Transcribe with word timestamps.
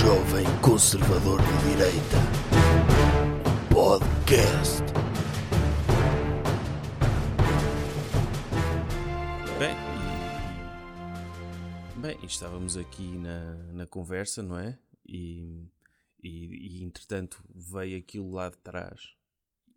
jovem 0.00 0.46
conservador 0.62 1.38
de 1.42 1.52
direita. 1.68 2.16
Podcast. 3.68 4.82
Bem, 9.58 9.76
e, 11.94 12.00
bem, 12.00 12.18
estávamos 12.24 12.78
aqui 12.78 13.18
na, 13.18 13.56
na 13.74 13.86
conversa, 13.86 14.42
não 14.42 14.58
é? 14.58 14.78
E, 15.06 15.68
e, 16.22 16.78
e 16.78 16.82
entretanto 16.82 17.44
veio 17.54 17.98
aquilo 17.98 18.30
lá 18.32 18.48
de 18.48 18.56
trás 18.56 19.14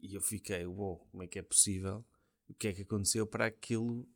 e 0.01 0.15
eu 0.15 0.21
fiquei, 0.21 0.65
uou, 0.65 1.05
como 1.11 1.23
é 1.23 1.27
que 1.27 1.39
é 1.39 1.41
possível? 1.41 2.05
O 2.47 2.53
que 2.53 2.69
é 2.69 2.73
que 2.73 2.83
aconteceu 2.83 3.27
para 3.27 3.47
aquilo 3.47 4.07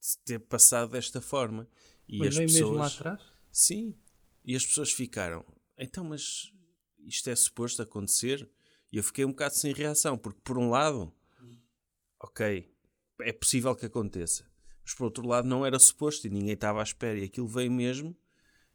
se 0.00 0.18
ter 0.20 0.38
passado 0.38 0.92
desta 0.92 1.20
forma? 1.20 1.68
E 2.08 2.18
Mas 2.18 2.28
as 2.28 2.36
veio 2.36 2.48
pessoas, 2.48 2.70
mesmo 2.70 2.78
lá 2.78 2.86
atrás? 2.86 3.34
Sim, 3.52 3.94
e 4.44 4.54
as 4.54 4.66
pessoas 4.66 4.92
ficaram, 4.92 5.44
então, 5.78 6.04
mas 6.04 6.52
isto 7.06 7.30
é 7.30 7.36
suposto 7.36 7.82
acontecer? 7.82 8.48
E 8.92 8.96
eu 8.96 9.02
fiquei 9.02 9.24
um 9.24 9.30
bocado 9.30 9.54
sem 9.54 9.72
reação, 9.72 10.16
porque 10.16 10.40
por 10.44 10.58
um 10.58 10.70
lado, 10.70 11.12
ok, 12.20 12.70
é 13.20 13.32
possível 13.32 13.74
que 13.74 13.86
aconteça, 13.86 14.44
mas 14.82 14.94
por 14.94 15.04
outro 15.04 15.26
lado 15.26 15.48
não 15.48 15.64
era 15.64 15.78
suposto 15.78 16.26
e 16.26 16.30
ninguém 16.30 16.54
estava 16.54 16.80
à 16.80 16.82
espera 16.82 17.18
e 17.18 17.24
aquilo 17.24 17.48
veio 17.48 17.72
mesmo. 17.72 18.16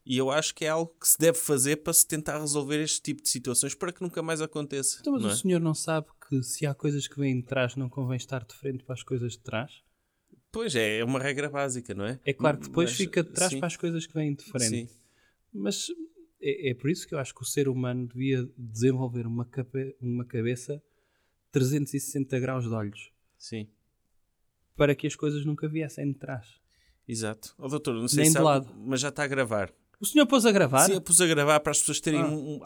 E 0.05 0.17
eu 0.17 0.31
acho 0.31 0.55
que 0.55 0.65
é 0.65 0.69
algo 0.69 0.95
que 0.99 1.07
se 1.07 1.19
deve 1.19 1.37
fazer 1.37 1.77
para 1.77 1.93
se 1.93 2.07
tentar 2.07 2.39
resolver 2.39 2.81
este 2.81 2.99
tipo 2.99 3.21
de 3.21 3.29
situações 3.29 3.75
para 3.75 3.93
que 3.93 4.01
nunca 4.01 4.23
mais 4.23 4.41
aconteça. 4.41 4.97
Então, 5.01 5.13
mas 5.13 5.23
o 5.23 5.29
é? 5.29 5.35
senhor 5.35 5.59
não 5.59 5.75
sabe 5.75 6.07
que 6.27 6.41
se 6.41 6.65
há 6.65 6.73
coisas 6.73 7.07
que 7.07 7.19
vêm 7.19 7.39
de 7.39 7.43
trás, 7.43 7.75
não 7.75 7.89
convém 7.89 8.17
estar 8.17 8.43
de 8.43 8.55
frente 8.55 8.83
para 8.83 8.95
as 8.95 9.03
coisas 9.03 9.33
de 9.33 9.39
trás? 9.39 9.83
Pois 10.51 10.73
é, 10.75 10.99
é 10.99 11.05
uma 11.05 11.19
regra 11.19 11.47
básica, 11.47 11.93
não 11.93 12.05
é? 12.05 12.19
É 12.25 12.33
claro 12.33 12.57
que 12.57 12.67
depois 12.67 12.89
Mas, 12.89 12.97
fica 12.97 13.23
de 13.23 13.29
trás 13.29 13.51
sim, 13.51 13.59
para 13.59 13.67
as 13.67 13.77
coisas 13.77 14.07
que 14.07 14.13
vêm 14.13 14.33
de 14.33 14.43
frente. 14.45 14.87
Sim, 14.87 14.89
Mas 15.53 15.87
é, 16.41 16.69
é 16.69 16.73
por 16.73 16.89
isso 16.89 17.07
que 17.07 17.13
eu 17.13 17.19
acho 17.19 17.33
que 17.33 17.41
o 17.41 17.45
ser 17.45 17.67
humano 17.67 18.07
devia 18.07 18.47
desenvolver 18.57 19.25
uma, 19.27 19.45
cabe- 19.45 19.95
uma 20.01 20.23
cabeça 20.25 20.81
360 21.51 22.39
graus 22.39 22.65
de 22.65 22.69
olhos 22.73 23.11
sim, 23.37 23.67
para 24.75 24.93
que 24.95 25.07
as 25.07 25.15
coisas 25.15 25.45
nunca 25.45 25.67
viessem 25.67 26.11
de 26.11 26.17
trás. 26.17 26.47
exato. 27.07 27.53
Ó 27.57 27.67
doutor, 27.67 27.95
não 27.95 28.07
sei 28.07 28.23
Nem 28.23 28.31
se 28.31 28.37
de 28.37 28.43
lado. 28.43 28.73
mas 28.85 28.99
já 29.01 29.09
está 29.09 29.23
a 29.23 29.27
gravar. 29.27 29.73
O 29.99 30.05
senhor 30.05 30.25
pôs 30.27 30.45
a 30.45 30.51
gravar? 30.51 30.85
Sim, 30.85 30.93
eu 30.93 31.01
pus 31.01 31.19
a 31.19 31.27
gravar 31.27 31.59
para 31.59 31.71
as 31.71 31.79
pessoas 31.79 31.99
terem, 31.99 32.21
Ah. 32.21 32.27
um- 32.27 32.59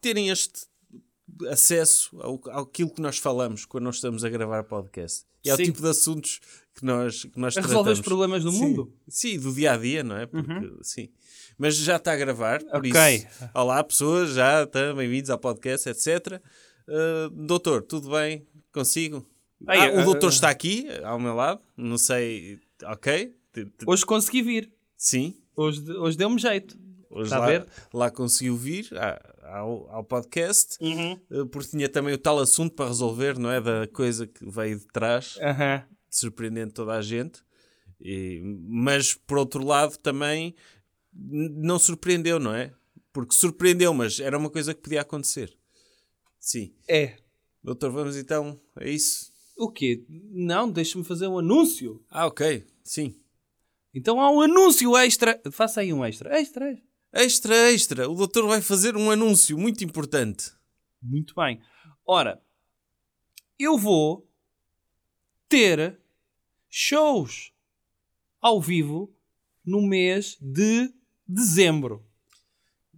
terem 0.00 0.28
este 0.30 0.66
acesso 1.50 2.18
ao, 2.20 2.40
àquilo 2.62 2.90
que 2.90 3.00
nós 3.02 3.18
falamos 3.18 3.64
quando 3.66 3.84
nós 3.84 3.96
estamos 3.96 4.24
a 4.24 4.28
gravar 4.30 4.64
podcast. 4.64 5.26
E 5.44 5.50
ao 5.50 5.56
Sim. 5.56 5.64
tipo 5.64 5.82
de 5.82 5.88
assuntos 5.88 6.40
que 6.74 6.84
nós, 6.84 7.24
que 7.24 7.38
nós 7.38 7.56
a 7.56 7.60
resolver 7.60 7.90
os 7.92 7.98
tratamos. 7.98 8.00
problemas 8.00 8.42
do 8.44 8.50
Sim. 8.50 8.58
mundo? 8.60 8.82
Uhum. 8.84 8.92
Sim, 9.08 9.38
do 9.38 9.52
dia 9.52 9.72
a 9.72 9.76
dia, 9.76 10.02
não 10.02 10.16
é? 10.16 10.26
Porque, 10.26 10.50
sim. 10.82 11.08
Mas 11.58 11.76
já 11.76 11.96
está 11.96 12.12
a 12.12 12.16
gravar, 12.16 12.62
por 12.62 12.76
Ok. 12.78 12.90
isso. 13.16 13.26
Olá, 13.52 13.82
pessoas, 13.82 14.30
já 14.34 14.62
está, 14.62 14.92
bem-vindos 14.94 15.28
ao 15.30 15.38
podcast, 15.38 15.88
etc. 15.88 16.40
Uh, 16.88 17.28
doutor, 17.30 17.82
tudo 17.82 18.10
bem? 18.10 18.46
Consigo? 18.72 19.26
Ai, 19.66 19.90
Ah, 19.90 19.94
o 19.96 20.00
ah, 20.00 20.04
doutor 20.04 20.26
ah. 20.26 20.30
está 20.30 20.50
aqui, 20.50 20.86
ao 21.02 21.18
meu 21.18 21.34
lado, 21.34 21.60
não 21.76 21.98
sei. 21.98 22.60
Ok? 22.84 23.34
Hoje 23.86 24.06
consegui 24.06 24.42
vir. 24.42 24.72
Sim, 24.96 25.34
Hoje, 25.56 25.82
hoje 25.90 26.16
deu-me 26.16 26.38
jeito. 26.38 26.78
Hoje 27.10 27.24
Está 27.24 27.36
a 27.38 27.40
lá, 27.40 27.46
ver? 27.46 27.66
lá 27.92 28.10
conseguiu 28.10 28.56
vir 28.56 28.88
ao, 29.42 29.90
ao 29.90 30.04
podcast, 30.04 30.76
Uhum. 30.80 31.18
eh, 31.30 31.44
porque 31.50 31.70
tinha 31.70 31.88
também 31.88 32.14
o 32.14 32.18
tal 32.18 32.38
assunto 32.38 32.74
para 32.76 32.86
resolver, 32.86 33.36
não 33.38 33.50
é? 33.50 33.60
Da 33.60 33.88
coisa 33.88 34.26
que 34.28 34.48
veio 34.48 34.78
de 34.78 34.86
trás, 34.86 35.36
Aham. 35.40 35.82
surpreendendo 36.08 36.72
toda 36.72 36.92
a 36.92 37.02
gente. 37.02 37.40
E- 38.00 38.40
mas, 38.68 39.14
por 39.14 39.38
outro 39.38 39.64
lado, 39.64 39.96
também 39.98 40.54
não 41.18 41.78
surpreendeu, 41.78 42.38
não 42.38 42.54
é? 42.54 42.72
Porque 43.12 43.34
surpreendeu, 43.34 43.92
mas 43.92 44.20
era 44.20 44.38
uma 44.38 44.48
coisa 44.48 44.72
que 44.72 44.80
podia 44.80 45.00
acontecer. 45.00 45.56
Sim. 46.38 46.74
É. 46.88 47.18
Doutor, 47.62 47.90
vamos 47.90 48.16
então 48.16 48.60
a 48.76 48.84
isso? 48.86 49.32
O 49.56 49.70
quê? 49.70 50.04
Não, 50.08 50.70
deixa-me 50.70 51.04
fazer 51.04 51.26
um 51.26 51.38
anúncio. 51.38 52.04
Ah, 52.08 52.26
ok. 52.26 52.64
Sim. 52.84 53.20
Então 53.92 54.20
há 54.20 54.30
um 54.30 54.40
anúncio 54.40 54.96
extra. 54.96 55.40
Faça 55.50 55.80
aí 55.80 55.92
um 55.92 56.04
extra. 56.04 56.38
Extra, 56.38 56.70
extra. 56.70 56.88
Extra, 57.12 57.72
extra. 57.72 58.08
O 58.08 58.14
doutor 58.14 58.46
vai 58.46 58.60
fazer 58.60 58.96
um 58.96 59.10
anúncio 59.10 59.58
muito 59.58 59.82
importante. 59.82 60.52
Muito 61.02 61.34
bem. 61.34 61.60
Ora, 62.06 62.40
eu 63.58 63.76
vou 63.76 64.28
ter 65.48 66.00
shows 66.68 67.52
ao 68.40 68.60
vivo 68.60 69.12
no 69.64 69.82
mês 69.82 70.36
de 70.40 70.92
dezembro. 71.28 72.04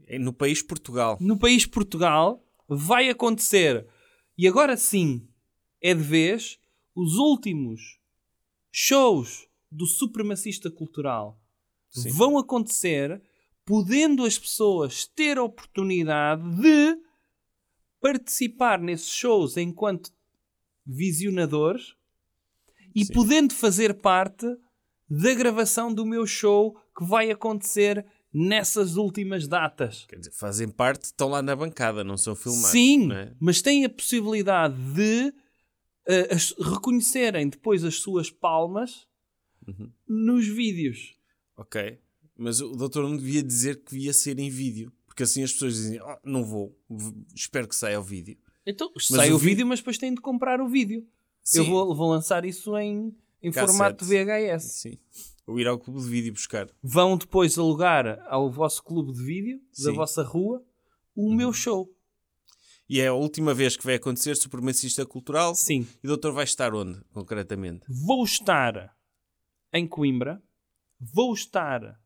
É 0.06 0.18
No 0.18 0.32
país 0.32 0.62
Portugal. 0.62 1.18
No 1.20 1.38
país 1.38 1.66
Portugal 1.66 2.44
vai 2.68 3.10
acontecer, 3.10 3.86
e 4.38 4.46
agora 4.46 4.76
sim 4.76 5.26
é 5.82 5.94
de 5.94 6.02
vez, 6.02 6.58
os 6.94 7.16
últimos 7.16 7.98
shows 8.70 9.48
do 9.70 9.86
supremacista 9.86 10.70
cultural 10.70 11.40
Sim. 11.90 12.10
vão 12.10 12.38
acontecer, 12.38 13.20
podendo 13.64 14.24
as 14.24 14.38
pessoas 14.38 15.06
ter 15.06 15.38
a 15.38 15.42
oportunidade 15.42 16.42
de 16.56 16.98
participar 18.00 18.78
nesses 18.78 19.10
shows 19.10 19.56
enquanto 19.56 20.12
visionadores 20.86 21.94
e 22.94 23.04
Sim. 23.04 23.12
podendo 23.12 23.54
fazer 23.54 23.94
parte 23.94 24.46
da 25.08 25.34
gravação 25.34 25.92
do 25.92 26.06
meu 26.06 26.26
show 26.26 26.74
que 26.96 27.04
vai 27.04 27.30
acontecer 27.30 28.04
nessas 28.32 28.96
últimas 28.96 29.46
datas. 29.48 30.04
Quer 30.08 30.16
dizer, 30.18 30.30
fazem 30.32 30.68
parte, 30.68 31.04
estão 31.06 31.28
lá 31.28 31.42
na 31.42 31.54
bancada, 31.56 32.04
não 32.04 32.16
são 32.16 32.34
filmados. 32.36 32.70
Sim, 32.70 33.12
é? 33.12 33.32
mas 33.40 33.60
têm 33.62 33.84
a 33.84 33.90
possibilidade 33.90 34.74
de 34.94 35.32
eh, 36.06 36.34
as- 36.34 36.54
reconhecerem 36.58 37.48
depois 37.48 37.84
as 37.84 37.96
suas 37.96 38.30
palmas 38.30 39.06
Uhum. 39.68 39.90
nos 40.08 40.46
vídeos. 40.46 41.14
Ok. 41.56 41.98
Mas 42.36 42.60
o 42.60 42.70
doutor 42.74 43.08
não 43.08 43.16
devia 43.16 43.42
dizer 43.42 43.76
que 43.84 43.92
devia 43.92 44.12
ser 44.12 44.38
em 44.38 44.48
vídeo. 44.48 44.90
Porque 45.06 45.22
assim 45.24 45.42
as 45.42 45.52
pessoas 45.52 45.74
dizem, 45.74 45.98
"Ah, 45.98 46.18
não 46.24 46.42
vou, 46.44 46.74
espero 47.34 47.68
que 47.68 47.76
saia 47.76 48.00
o 48.00 48.02
vídeo. 48.02 48.38
Então, 48.64 48.90
sai 48.98 49.30
o 49.30 49.34
o, 49.34 49.38
vi- 49.38 49.50
vídeo, 49.50 49.66
mas 49.66 49.80
depois 49.80 49.98
têm 49.98 50.14
de 50.14 50.20
comprar 50.20 50.60
o 50.60 50.68
vídeo. 50.68 51.00
Eu 51.54 51.64
Sim. 51.64 51.70
vou, 51.70 51.94
vou 51.94 52.08
lançar 52.08 52.44
isso 52.46 52.76
em, 52.78 53.14
em 53.42 53.50
Cassete. 53.50 53.72
formato 53.76 54.04
VHS. 54.04 54.62
Sim. 54.80 54.98
Ou 55.50 55.58
ir 55.58 55.66
ao 55.66 55.80
clube 55.80 56.00
de 56.00 56.08
vídeo 56.08 56.32
buscar. 56.32 56.68
Vão 56.80 57.16
depois 57.16 57.58
alugar 57.58 58.24
ao 58.28 58.48
vosso 58.48 58.84
clube 58.84 59.12
de 59.12 59.20
vídeo, 59.20 59.58
da 59.78 59.90
Sim. 59.90 59.96
vossa 59.96 60.22
rua, 60.22 60.64
o 61.12 61.34
meu 61.34 61.52
show. 61.52 61.92
E 62.88 63.00
é 63.00 63.08
a 63.08 63.14
última 63.14 63.52
vez 63.52 63.76
que 63.76 63.84
vai 63.84 63.96
acontecer 63.96 64.36
supremacista 64.36 65.04
cultural. 65.04 65.56
Sim. 65.56 65.88
E 66.04 66.06
o 66.06 66.08
doutor 66.08 66.32
vai 66.32 66.44
estar 66.44 66.72
onde, 66.72 67.02
concretamente? 67.12 67.84
Vou 67.88 68.22
estar 68.22 68.96
em 69.72 69.88
Coimbra, 69.88 70.40
vou 71.00 71.34
estar 71.34 72.00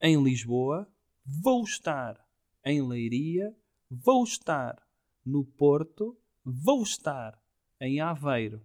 em 0.00 0.22
Lisboa, 0.22 0.88
vou 1.26 1.64
estar 1.64 2.24
em 2.64 2.80
Leiria, 2.80 3.52
vou 3.90 4.22
estar 4.22 4.80
no 5.26 5.44
Porto, 5.44 6.16
vou 6.44 6.84
estar 6.84 7.36
em 7.80 8.00
Aveiro 8.00 8.62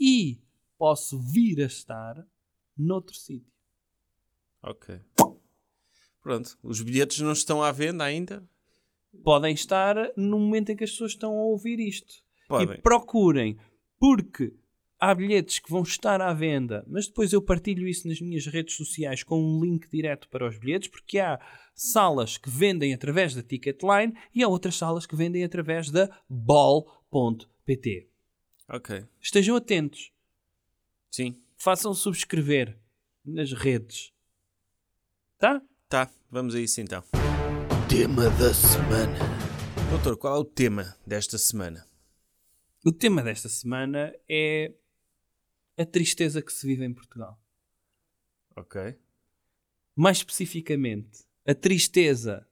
e 0.00 0.40
posso 0.78 1.20
vir 1.20 1.60
a 1.60 1.66
estar 1.66 2.26
noutro 2.78 3.14
sítio. 3.16 3.52
Ok. 4.62 5.00
Pronto. 6.22 6.58
Os 6.62 6.80
bilhetes 6.80 7.20
não 7.20 7.32
estão 7.32 7.62
à 7.62 7.72
venda 7.72 8.04
ainda? 8.04 8.46
Podem 9.24 9.54
estar 9.54 9.96
no 10.16 10.38
momento 10.38 10.70
em 10.70 10.76
que 10.76 10.84
as 10.84 10.90
pessoas 10.90 11.12
estão 11.12 11.32
a 11.32 11.44
ouvir 11.44 11.80
isto. 11.80 12.14
Podem. 12.48 12.76
E 12.76 12.82
procurem, 12.82 13.58
porque 13.98 14.54
há 14.98 15.14
bilhetes 15.14 15.58
que 15.58 15.70
vão 15.70 15.82
estar 15.82 16.20
à 16.20 16.32
venda, 16.32 16.84
mas 16.86 17.06
depois 17.06 17.32
eu 17.32 17.40
partilho 17.40 17.86
isso 17.86 18.06
nas 18.08 18.20
minhas 18.20 18.46
redes 18.46 18.74
sociais 18.74 19.22
com 19.22 19.40
um 19.40 19.62
link 19.62 19.88
direto 19.88 20.28
para 20.28 20.46
os 20.46 20.58
bilhetes, 20.58 20.88
porque 20.88 21.18
há 21.18 21.40
salas 21.74 22.36
que 22.36 22.50
vendem 22.50 22.92
através 22.92 23.34
da 23.34 23.42
Ticketline 23.42 24.14
e 24.34 24.42
há 24.42 24.48
outras 24.48 24.76
salas 24.76 25.06
que 25.06 25.16
vendem 25.16 25.44
através 25.44 25.90
da 25.90 26.10
ball.pt. 26.28 28.08
Ok. 28.68 29.04
Estejam 29.20 29.56
atentos, 29.56 30.12
Sim. 31.10 31.40
Façam 31.58 31.92
subscrever 31.92 32.78
nas 33.24 33.52
redes. 33.52 34.12
Tá? 35.36 35.60
Tá. 35.88 36.10
Vamos 36.30 36.54
a 36.54 36.60
isso 36.60 36.80
então. 36.80 37.02
Tema 37.88 38.30
da 38.30 38.54
semana. 38.54 39.18
Doutor, 39.90 40.16
qual 40.16 40.36
é 40.36 40.38
o 40.38 40.44
tema 40.44 40.96
desta 41.06 41.36
semana? 41.36 41.86
O 42.84 42.92
tema 42.92 43.22
desta 43.22 43.48
semana 43.48 44.14
é 44.28 44.72
a 45.76 45.84
tristeza 45.84 46.40
que 46.40 46.52
se 46.52 46.66
vive 46.66 46.84
em 46.84 46.94
Portugal. 46.94 47.40
Ok. 48.56 48.96
mais 49.94 50.18
especificamente, 50.18 51.24
a 51.46 51.54
tristeza 51.54 52.46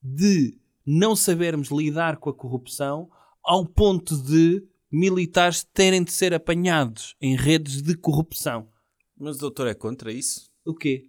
de 0.00 0.58
não 0.86 1.14
sabermos 1.14 1.68
lidar 1.68 2.16
com 2.16 2.30
a 2.30 2.34
corrupção 2.34 3.10
ao 3.42 3.66
ponto 3.66 4.16
de 4.20 4.66
militares 4.92 5.64
terem 5.72 6.04
de 6.04 6.12
ser 6.12 6.34
apanhados 6.34 7.16
em 7.20 7.34
redes 7.34 7.80
de 7.82 7.96
corrupção. 7.96 8.68
Mas 9.18 9.36
o 9.36 9.40
doutor 9.40 9.66
é 9.66 9.74
contra 9.74 10.12
isso? 10.12 10.50
O 10.64 10.74
quê? 10.74 11.08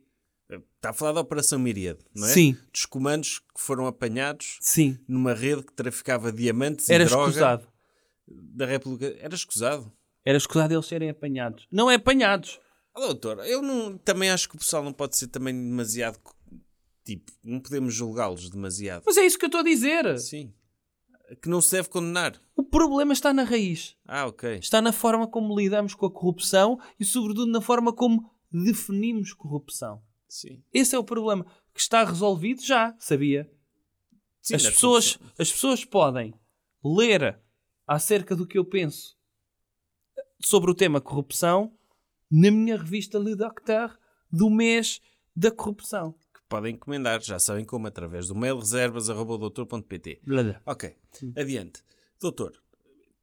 Está 0.76 0.90
a 0.90 0.94
falar 0.94 1.14
da 1.14 1.22
Operação 1.22 1.58
Miríade, 1.58 2.00
não 2.16 2.28
é? 2.28 2.30
Sim. 2.30 2.58
Dos 2.72 2.86
comandos 2.86 3.40
que 3.40 3.60
foram 3.60 3.88
apanhados 3.88 4.58
Sim. 4.62 4.98
numa 5.08 5.34
rede 5.34 5.64
que 5.64 5.74
traficava 5.74 6.32
diamantes 6.32 6.90
Era 6.90 7.04
e 7.04 7.08
droga 7.08 7.30
escusado. 7.30 7.68
da 8.28 8.66
República. 8.66 9.16
Era 9.20 9.34
escusado. 9.34 9.92
Era 10.26 10.38
escusado 10.38 10.74
eles 10.74 10.86
serem 10.86 11.10
apanhados. 11.10 11.68
Não 11.72 11.90
é 11.90 11.96
apanhados. 11.96 12.60
Ah, 12.96 13.00
doutor, 13.02 13.40
eu 13.46 13.62
não, 13.62 13.98
também 13.98 14.30
acho 14.30 14.48
que 14.48 14.56
o 14.56 14.60
pessoal 14.60 14.84
não 14.84 14.94
pode 14.94 15.18
ser 15.18 15.28
também 15.28 15.54
demasiado. 15.54 16.20
Tipo, 17.04 17.32
não 17.44 17.60
podemos 17.60 17.94
julgá-los 17.94 18.50
demasiado. 18.50 19.04
Mas 19.06 19.18
é 19.18 19.26
isso 19.26 19.38
que 19.38 19.46
eu 19.46 19.48
estou 19.48 19.62
a 19.62 19.64
dizer. 19.64 20.20
Sim. 20.20 20.54
Que 21.42 21.50
não 21.50 21.62
se 21.62 21.72
deve 21.72 21.90
condenar. 21.90 22.42
O 22.56 22.64
problema 22.64 23.14
está 23.14 23.34
na 23.34 23.44
raiz. 23.44 23.96
Ah, 24.06 24.26
ok. 24.28 24.58
Está 24.58 24.82
na 24.82 24.92
forma 24.92 25.28
como 25.28 25.58
lidamos 25.58 25.94
com 25.94 26.06
a 26.06 26.12
corrupção 26.12 26.80
e, 27.00 27.06
sobretudo, 27.06 27.52
na 27.52 27.62
forma 27.62 27.94
como 27.94 28.30
definimos 28.52 29.34
corrupção. 29.34 30.02
Sim. 30.28 30.64
Esse 30.74 30.96
é 30.96 31.00
o 31.00 31.04
problema. 31.04 31.46
Que 31.74 31.80
está 31.80 32.04
resolvido 32.04 32.64
já, 32.64 32.96
sabia? 33.00 33.52
Sim, 34.42 34.56
as, 34.56 34.64
pessoas, 34.64 35.16
corrupção. 35.16 35.36
as 35.40 35.52
pessoas 35.52 35.86
podem 35.86 36.34
ler 36.84 37.40
acerca 37.88 38.36
do 38.36 38.46
que 38.46 38.58
eu 38.58 38.66
penso 38.66 39.18
sobre 40.40 40.70
o 40.70 40.76
tema 40.76 41.00
corrupção 41.00 41.74
na 42.30 42.52
minha 42.52 42.78
revista 42.78 43.18
Le 43.18 43.36
Docteur 43.36 43.98
do 44.32 44.50
mês 44.50 45.00
da 45.36 45.52
corrupção. 45.52 46.16
Podem 46.54 46.76
encomendar, 46.76 47.20
já 47.20 47.40
sabem 47.40 47.66
como, 47.66 47.88
através 47.88 48.28
do 48.28 48.36
mail 48.36 48.60
reservas.doutor.pt. 48.60 50.22
Ok, 50.68 50.96
adiante. 51.36 51.82
Doutor, 52.22 52.54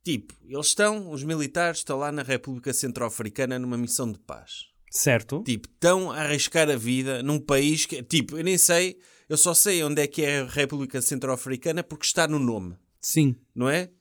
tipo, 0.02 0.34
eles 0.48 0.66
estão, 0.66 1.12
os 1.12 1.22
militares 1.22 1.78
estão 1.78 1.96
lá 1.96 2.10
na 2.10 2.24
República 2.24 2.72
Centro-Africana 2.72 3.56
numa 3.56 3.78
missão 3.78 4.10
de 4.10 4.18
paz. 4.18 4.64
Certo? 4.90 5.44
Tipo, 5.44 5.68
estão 5.68 6.10
a 6.10 6.22
arriscar 6.22 6.68
a 6.68 6.74
vida 6.74 7.22
num 7.22 7.38
país 7.38 7.86
que, 7.86 8.02
tipo, 8.02 8.36
eu 8.36 8.42
nem 8.42 8.58
sei, 8.58 8.98
eu 9.28 9.36
só 9.36 9.54
sei 9.54 9.84
onde 9.84 10.02
é 10.02 10.08
que 10.08 10.22
é 10.24 10.40
a 10.40 10.46
República 10.46 11.00
Centro-Africana 11.00 11.84
porque 11.84 12.06
está 12.06 12.26
no 12.26 12.40
nome, 12.40 12.76
Sim. 13.00 13.36
não 13.54 13.70
é? 13.70 13.92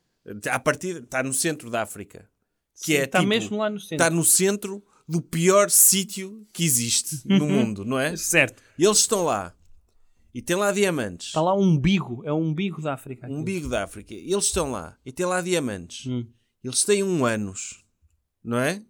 A 0.49 0.59
partir, 0.59 1.03
está 1.03 1.21
no 1.21 1.33
centro 1.35 1.69
da 1.69 1.83
África. 1.83 2.27
Que 2.83 2.97
é, 2.97 3.03
está 3.03 3.19
tipo, 3.19 3.29
mesmo 3.29 3.57
lá 3.59 3.69
no 3.69 3.79
centro. 3.79 3.95
Está 3.95 4.09
no 4.09 4.23
centro 4.23 4.83
do 5.09 5.19
pior 5.23 5.71
sítio 5.71 6.45
que 6.53 6.63
existe 6.63 7.23
no 7.25 7.47
mundo, 7.49 7.83
não 7.83 7.97
é? 7.99 8.15
Certo. 8.15 8.61
E 8.77 8.85
eles 8.85 8.99
estão 8.99 9.23
lá. 9.23 9.55
E 10.31 10.39
tem 10.39 10.55
lá 10.55 10.71
diamantes. 10.71 11.29
Está 11.29 11.41
lá 11.41 11.55
um 11.55 11.63
umbigo. 11.63 12.21
É 12.23 12.31
o 12.31 12.37
umbigo 12.37 12.79
da 12.79 12.93
África. 12.93 13.27
Um 13.27 13.39
umbigo 13.39 13.67
da 13.67 13.83
África. 13.83 14.13
E 14.13 14.31
eles 14.31 14.45
estão 14.45 14.69
lá. 14.69 14.95
E 15.03 15.11
tem 15.11 15.25
lá 15.25 15.41
diamantes. 15.41 16.05
Hum. 16.05 16.27
Eles 16.63 16.83
têm 16.83 17.01
um 17.03 17.25
anos. 17.25 17.83
Não 18.43 18.59
é? 18.59 18.81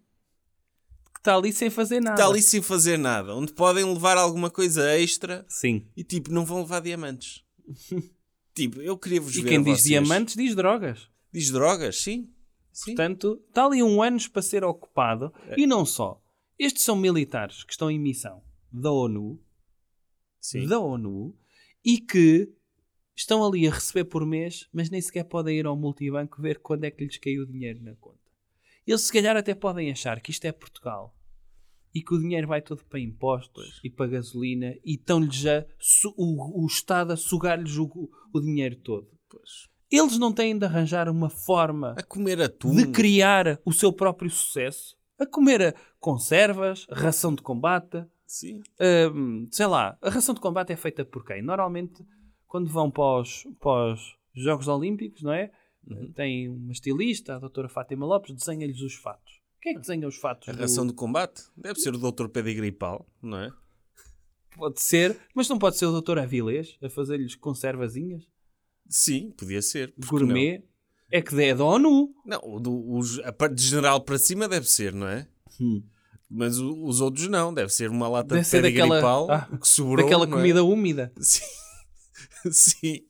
Que 1.14 1.20
está 1.20 1.34
ali 1.34 1.54
sem 1.54 1.70
fazer 1.70 2.00
nada. 2.00 2.16
Está 2.20 2.28
ali 2.30 2.42
sem 2.42 2.60
fazer 2.60 2.98
nada. 2.98 3.34
Onde 3.34 3.54
podem 3.54 3.84
levar 3.86 4.18
alguma 4.18 4.50
coisa 4.50 4.92
extra. 4.98 5.46
Sim. 5.48 5.86
E 5.96 6.04
tipo, 6.04 6.30
não 6.30 6.44
vão 6.44 6.58
levar 6.60 6.80
diamantes. 6.80 7.42
tipo, 8.54 8.82
eu 8.82 8.98
queria 8.98 9.22
vos 9.22 9.34
E 9.34 9.40
ver 9.40 9.48
quem 9.48 9.62
diz 9.62 9.78
vocês. 9.78 9.84
diamantes 9.84 10.36
diz 10.36 10.54
drogas. 10.54 11.08
Diz 11.32 11.50
drogas, 11.50 11.96
sim. 12.02 12.28
Sim. 12.84 12.94
Portanto, 12.94 13.42
está 13.48 13.64
ali 13.64 13.82
um 13.82 14.02
anos 14.02 14.26
para 14.26 14.42
ser 14.42 14.64
ocupado. 14.64 15.32
É. 15.48 15.60
E 15.60 15.66
não 15.66 15.84
só. 15.84 16.20
Estes 16.58 16.82
são 16.82 16.96
militares 16.96 17.64
que 17.64 17.72
estão 17.72 17.90
em 17.90 17.98
missão 17.98 18.42
da 18.70 18.92
ONU, 18.92 19.42
Sim. 20.40 20.66
da 20.66 20.78
ONU, 20.78 21.34
e 21.84 21.98
que 21.98 22.52
estão 23.16 23.44
ali 23.44 23.66
a 23.66 23.70
receber 23.70 24.04
por 24.04 24.24
mês, 24.26 24.68
mas 24.72 24.90
nem 24.90 25.00
sequer 25.00 25.24
podem 25.24 25.58
ir 25.58 25.66
ao 25.66 25.76
multibanco 25.76 26.40
ver 26.40 26.60
quando 26.60 26.84
é 26.84 26.90
que 26.90 27.04
lhes 27.04 27.18
caiu 27.18 27.42
o 27.42 27.46
dinheiro 27.46 27.82
na 27.82 27.94
conta. 27.96 28.18
Eles 28.86 29.02
se 29.02 29.12
calhar 29.12 29.36
até 29.36 29.54
podem 29.54 29.90
achar 29.90 30.20
que 30.20 30.30
isto 30.30 30.44
é 30.44 30.52
Portugal 30.52 31.16
e 31.94 32.02
que 32.02 32.14
o 32.14 32.18
dinheiro 32.18 32.46
vai 32.46 32.62
todo 32.62 32.84
para 32.84 33.00
impostos 33.00 33.80
e 33.82 33.90
para 33.90 34.10
gasolina 34.10 34.74
e 34.84 34.94
estão-lhes 34.94 35.36
já 35.36 35.66
o, 36.16 36.64
o 36.64 36.66
Estado 36.66 37.12
a 37.12 37.16
sugar-lhes 37.16 37.76
o, 37.76 38.10
o 38.32 38.40
dinheiro 38.40 38.76
todo. 38.76 39.08
Pois. 39.28 39.68
Eles 39.90 40.18
não 40.18 40.32
têm 40.32 40.56
de 40.56 40.64
arranjar 40.64 41.08
uma 41.08 41.28
forma 41.28 41.94
A 41.98 42.02
comer 42.02 42.40
atum. 42.40 42.74
de 42.74 42.86
criar 42.88 43.58
o 43.64 43.72
seu 43.72 43.92
próprio 43.92 44.30
sucesso, 44.30 44.96
a 45.18 45.26
comer 45.26 45.74
conservas, 45.98 46.86
ração 46.90 47.34
de 47.34 47.42
combate, 47.42 48.04
Sim. 48.26 48.60
hum, 49.14 49.48
sei 49.50 49.66
lá, 49.66 49.98
a 50.00 50.08
ração 50.10 50.34
de 50.34 50.40
combate 50.40 50.72
é 50.72 50.76
feita 50.76 51.04
por 51.04 51.24
quem? 51.24 51.42
Normalmente, 51.42 52.04
quando 52.46 52.68
vão 52.70 52.90
para 52.90 53.20
os, 53.20 53.44
para 53.60 53.92
os 53.94 54.16
Jogos 54.34 54.68
Olímpicos, 54.68 55.22
não 55.22 55.32
é? 55.32 55.50
Uhum. 55.86 56.12
Tem 56.12 56.48
uma 56.48 56.72
estilista, 56.72 57.34
a 57.36 57.38
doutora 57.38 57.68
Fátima 57.68 58.06
Lopes, 58.06 58.34
desenha-lhes 58.34 58.80
os 58.82 58.94
fatos. 58.94 59.40
Quem 59.60 59.72
é 59.72 59.74
que 59.74 59.80
desenha 59.80 60.06
os 60.06 60.16
fatos? 60.16 60.48
A 60.48 60.52
do- 60.52 60.58
ração 60.60 60.86
de 60.86 60.92
combate. 60.92 61.42
Deve 61.56 61.80
ser 61.80 61.94
o 61.94 61.98
Dr. 61.98 62.28
Pedro 62.28 62.54
Gripal, 62.54 63.06
não 63.20 63.38
é? 63.38 63.50
Pode 64.56 64.80
ser, 64.80 65.18
mas 65.34 65.48
não 65.48 65.58
pode 65.58 65.76
ser 65.76 65.86
o 65.86 65.92
doutor 65.92 66.18
Avilés 66.18 66.76
a 66.82 66.88
fazer-lhes 66.90 67.34
conservazinhas? 67.34 68.26
Sim, 68.90 69.30
podia 69.38 69.62
ser. 69.62 69.94
Gourmet? 70.06 70.62
É 71.12 71.22
que 71.22 71.40
é 71.42 71.54
da 71.54 71.64
ONU. 71.64 72.12
Não, 72.26 72.40
não 72.42 72.60
do, 72.60 72.92
os- 72.96 73.18
a 73.20 73.32
parte 73.32 73.54
de 73.54 73.62
general 73.64 74.00
para 74.02 74.18
cima 74.18 74.46
deve 74.48 74.68
ser, 74.68 74.92
não 74.92 75.06
é? 75.08 75.26
Mas 76.28 76.58
o- 76.58 76.84
os 76.84 77.00
outros 77.00 77.28
não. 77.28 77.52
Deve 77.54 77.72
ser 77.72 77.88
uma 77.90 78.08
lata 78.08 78.28
Deve 78.34 78.40
de 78.42 78.46
ser 78.46 78.62
Pedro 78.62 78.70
daquela- 78.78 78.94
Gripal 78.96 79.30
ah, 79.30 79.58
que 79.60 79.66
sobrou. 79.68 80.04
Daquela 80.04 80.26
não 80.26 80.34
é? 80.34 80.40
comida 80.40 80.62
úmida. 80.64 81.12
Sim. 81.20 81.44
Sim. 82.50 83.00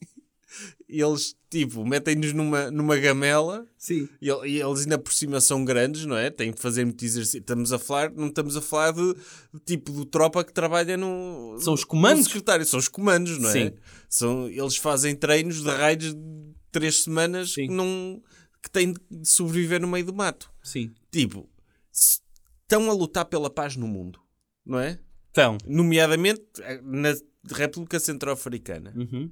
E 0.88 1.00
eles, 1.00 1.36
tipo, 1.48 1.84
metem-nos 1.86 2.32
numa, 2.32 2.70
numa 2.70 2.96
gamela 2.96 3.66
Sim. 3.78 4.08
e, 4.20 4.28
e 4.28 4.60
eles 4.60 4.80
ainda 4.80 4.98
por 4.98 5.12
cima 5.12 5.40
são 5.40 5.64
grandes, 5.64 6.04
não 6.04 6.16
é? 6.16 6.30
Têm 6.30 6.52
que 6.52 6.60
fazer 6.60 6.84
muito 6.84 7.04
exercício. 7.04 7.40
Estamos 7.40 7.72
a 7.72 7.78
falar, 7.78 8.10
não 8.12 8.28
estamos 8.28 8.56
a 8.56 8.60
falar 8.60 8.92
de, 8.92 9.14
de 9.54 9.60
tipo 9.64 9.92
do 9.92 10.04
tropa 10.04 10.44
que 10.44 10.52
trabalha 10.52 10.96
no. 10.96 11.56
São 11.60 11.74
os 11.74 11.84
comandos. 11.84 12.24
secretário, 12.24 12.66
são 12.66 12.78
os 12.78 12.88
comandos, 12.88 13.38
não 13.38 13.48
é? 13.50 13.52
Sim. 13.52 13.72
São, 14.08 14.48
eles 14.48 14.76
fazem 14.76 15.14
treinos 15.14 15.62
de 15.62 15.68
raids 15.68 16.14
de 16.14 16.54
três 16.72 17.02
semanas 17.02 17.52
Sim. 17.52 17.68
que, 17.68 17.72
não, 17.72 18.22
que 18.62 18.70
têm 18.70 18.92
de 18.92 19.28
sobreviver 19.28 19.80
no 19.80 19.88
meio 19.88 20.04
do 20.04 20.14
mato. 20.14 20.50
Sim. 20.62 20.92
Tipo, 21.10 21.48
estão 21.92 22.90
a 22.90 22.92
lutar 22.92 23.24
pela 23.24 23.50
paz 23.50 23.76
no 23.76 23.86
mundo, 23.86 24.20
não 24.64 24.78
é? 24.78 24.98
Então. 25.30 25.58
Nomeadamente 25.66 26.42
eh, 26.60 26.80
na 26.82 27.14
República 27.52 27.98
Centro-Africana. 27.98 28.92
Uhum. 28.96 29.30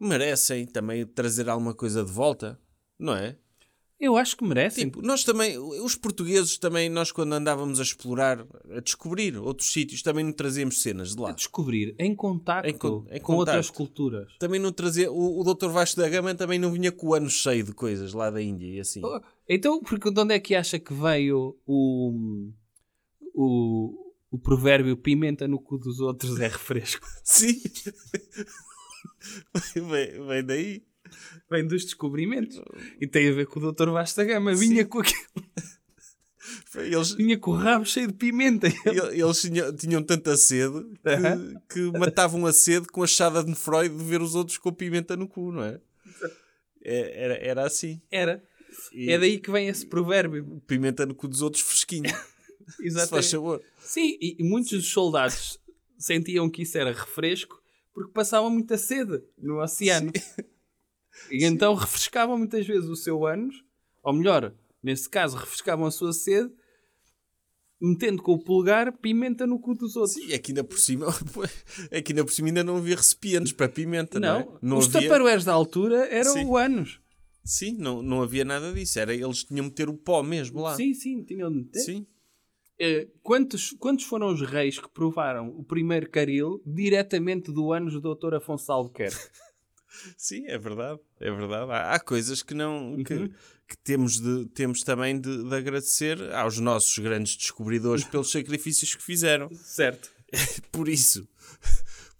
Merecem 0.00 0.66
também 0.66 1.04
trazer 1.06 1.48
alguma 1.48 1.74
coisa 1.74 2.02
de 2.04 2.10
volta, 2.10 2.58
não 2.98 3.14
é? 3.14 3.36
Eu 4.00 4.16
acho 4.16 4.34
que 4.34 4.42
merecem. 4.44 4.86
Tipo, 4.86 5.02
nós 5.02 5.24
também, 5.24 5.58
os 5.58 5.94
portugueses 5.94 6.56
também, 6.56 6.88
nós 6.88 7.12
quando 7.12 7.34
andávamos 7.34 7.78
a 7.78 7.82
explorar, 7.82 8.46
a 8.74 8.80
descobrir 8.80 9.36
outros 9.36 9.70
sítios, 9.70 10.00
também 10.00 10.24
não 10.24 10.32
trazíamos 10.32 10.80
cenas 10.80 11.14
de 11.14 11.20
a 11.20 11.24
lá. 11.26 11.32
descobrir 11.32 11.94
em 11.98 12.14
contacto 12.16 12.66
Em 12.70 12.72
con- 12.78 13.04
em 13.10 13.20
com 13.20 13.34
outras 13.34 13.66
contacto. 13.66 13.76
culturas. 13.76 14.32
Também 14.38 14.58
não 14.58 14.72
trazia, 14.72 15.12
o, 15.12 15.40
o 15.40 15.44
Dr. 15.54 15.68
Vasco 15.68 16.00
da 16.00 16.08
Gama 16.08 16.34
também 16.34 16.58
não 16.58 16.72
vinha 16.72 16.90
com 16.90 17.08
o 17.08 17.14
ano 17.14 17.28
cheio 17.28 17.62
de 17.62 17.74
coisas 17.74 18.14
lá 18.14 18.30
da 18.30 18.40
Índia 18.40 18.68
e 18.68 18.80
assim. 18.80 19.02
Oh, 19.04 19.20
Então, 19.46 19.82
porque 19.82 20.10
de 20.10 20.18
onde 20.18 20.32
é 20.32 20.40
que 20.40 20.54
acha 20.54 20.78
que 20.78 20.94
veio 20.94 21.58
o, 21.66 22.48
o, 23.34 24.12
o 24.30 24.38
provérbio 24.38 24.96
pimenta 24.96 25.46
no 25.46 25.60
cu 25.60 25.76
dos 25.76 26.00
outros 26.00 26.40
é 26.40 26.48
refresco? 26.48 27.06
Sim. 27.22 27.60
vem, 29.74 30.26
vem 30.26 30.44
daí. 30.44 30.82
Vem 31.50 31.66
dos 31.66 31.84
descobrimentos. 31.84 32.60
E 33.00 33.06
tem 33.06 33.28
a 33.28 33.32
ver 33.32 33.46
com 33.46 33.58
o 33.60 33.72
Dr. 33.72 33.90
Vasta 33.90 34.24
Gama. 34.24 34.54
Vinha 34.54 34.84
com, 34.86 35.00
aquele- 35.00 35.18
Eles, 36.76 37.12
vinha 37.14 37.36
com 37.38 37.50
o 37.50 37.54
rabo 37.56 37.84
cheio 37.84 38.06
de 38.08 38.12
pimenta. 38.14 38.68
ele- 38.86 39.20
eles 39.22 39.40
tinham, 39.40 39.74
tinham 39.74 40.02
tanta 40.02 40.36
sede 40.36 40.84
que, 41.68 41.74
que 41.90 41.98
matavam 41.98 42.46
a 42.46 42.52
sede 42.52 42.86
com 42.88 43.02
a 43.02 43.06
chada 43.06 43.42
de 43.42 43.54
Freud 43.54 43.88
de 43.96 44.04
ver 44.04 44.22
os 44.22 44.34
outros 44.34 44.56
com 44.58 44.72
pimenta 44.72 45.16
no 45.16 45.26
cu, 45.28 45.50
não 45.52 45.64
é? 45.64 45.80
É- 46.82 47.24
Era, 47.24 47.34
era 47.38 47.66
assim. 47.66 48.00
Era. 48.10 48.42
E 48.92 49.10
É 49.10 49.18
daí 49.18 49.38
que 49.38 49.50
vem 49.50 49.66
esse 49.68 49.84
provérbio. 49.84 50.62
Pimenta 50.66 51.04
no 51.04 51.14
cu 51.14 51.26
dos 51.26 51.42
outros 51.42 51.62
fresquinho. 51.62 52.04
Se 52.70 52.76
faz 52.76 52.80
Exatamente. 52.86 53.26
sabor. 53.26 53.62
Sim, 53.80 54.16
e, 54.20 54.36
e 54.38 54.44
muitos 54.44 54.70
dos 54.70 54.88
soldados 54.92 55.58
sentiam 55.98 56.48
que 56.48 56.62
isso 56.62 56.78
era 56.78 56.92
refresco 56.92 57.59
porque 58.00 58.12
passavam 58.12 58.50
muita 58.50 58.78
sede 58.78 59.22
no 59.38 59.62
oceano. 59.62 60.12
E 61.30 61.44
então 61.44 61.74
refrescavam 61.74 62.38
muitas 62.38 62.66
vezes 62.66 62.88
o 62.88 62.96
seu 62.96 63.26
ânus, 63.26 63.64
ou 64.02 64.12
melhor, 64.12 64.54
nesse 64.82 65.08
caso, 65.08 65.36
refrescavam 65.36 65.84
a 65.84 65.90
sua 65.90 66.12
sede, 66.12 66.50
metendo 67.80 68.22
com 68.22 68.32
o 68.32 68.38
pulgar 68.38 68.96
pimenta 68.98 69.46
no 69.46 69.58
cu 69.58 69.74
dos 69.74 69.96
outros. 69.96 70.14
Sim, 70.14 70.32
aqui 70.32 70.52
ainda 70.52 70.64
por 70.64 70.78
cima, 70.78 71.06
aqui 71.92 72.12
ainda 72.12 72.24
por 72.24 72.32
cima 72.32 72.48
ainda 72.48 72.64
não 72.64 72.76
havia 72.76 72.96
recipientes 72.96 73.52
para 73.52 73.68
pimenta, 73.68 74.20
não, 74.20 74.28
não, 74.28 74.40
é? 74.40 74.58
Não 74.62 74.78
os 74.78 74.86
havia, 74.94 75.08
taparoeiros 75.08 75.44
da 75.44 75.52
altura 75.52 76.06
eram 76.06 76.32
Sim. 76.32 76.44
o 76.44 76.56
ânus. 76.56 77.00
sim, 77.44 77.76
não, 77.76 78.00
não 78.00 78.22
havia 78.22 78.44
nada 78.44 78.72
disso. 78.72 78.98
Era, 78.98 79.12
eles 79.12 79.44
tinham 79.44 79.68
de 79.68 79.74
ter 79.74 79.88
o 79.88 79.94
pó 79.94 80.22
mesmo 80.22 80.60
lá. 80.62 80.74
Sim, 80.76 80.94
sim, 80.94 81.22
tinham 81.24 81.50
de 81.50 81.58
meter. 81.58 81.80
Sim. 81.80 82.06
Eh, 82.82 83.08
quantos, 83.22 83.72
quantos 83.78 84.06
foram 84.06 84.32
os 84.32 84.40
reis 84.40 84.78
que 84.78 84.88
provaram 84.88 85.48
o 85.50 85.62
primeiro 85.62 86.08
caril 86.08 86.62
diretamente 86.64 87.52
do 87.52 87.72
ânus 87.74 87.92
do 88.00 88.14
Dr. 88.14 88.36
Afonso 88.36 88.72
Albuquerque? 88.72 89.16
Sim, 90.16 90.46
é 90.46 90.56
verdade, 90.56 90.98
é 91.20 91.30
verdade. 91.30 91.70
Há, 91.72 91.92
há 91.94 92.00
coisas 92.00 92.42
que 92.42 92.54
não 92.54 92.96
que, 93.04 93.12
Uhum. 93.12 93.28
que 93.68 93.76
temos, 93.84 94.18
de, 94.18 94.46
temos 94.46 94.82
também 94.82 95.20
de, 95.20 95.44
de 95.46 95.54
agradecer 95.54 96.32
aos 96.32 96.58
nossos 96.58 96.96
grandes 96.98 97.36
descobridores 97.36 98.04
pelos 98.08 98.30
sacrifícios 98.30 98.94
que 98.94 99.02
fizeram. 99.02 99.50
certo. 99.54 100.10
Por 100.72 100.88
isso. 100.88 101.28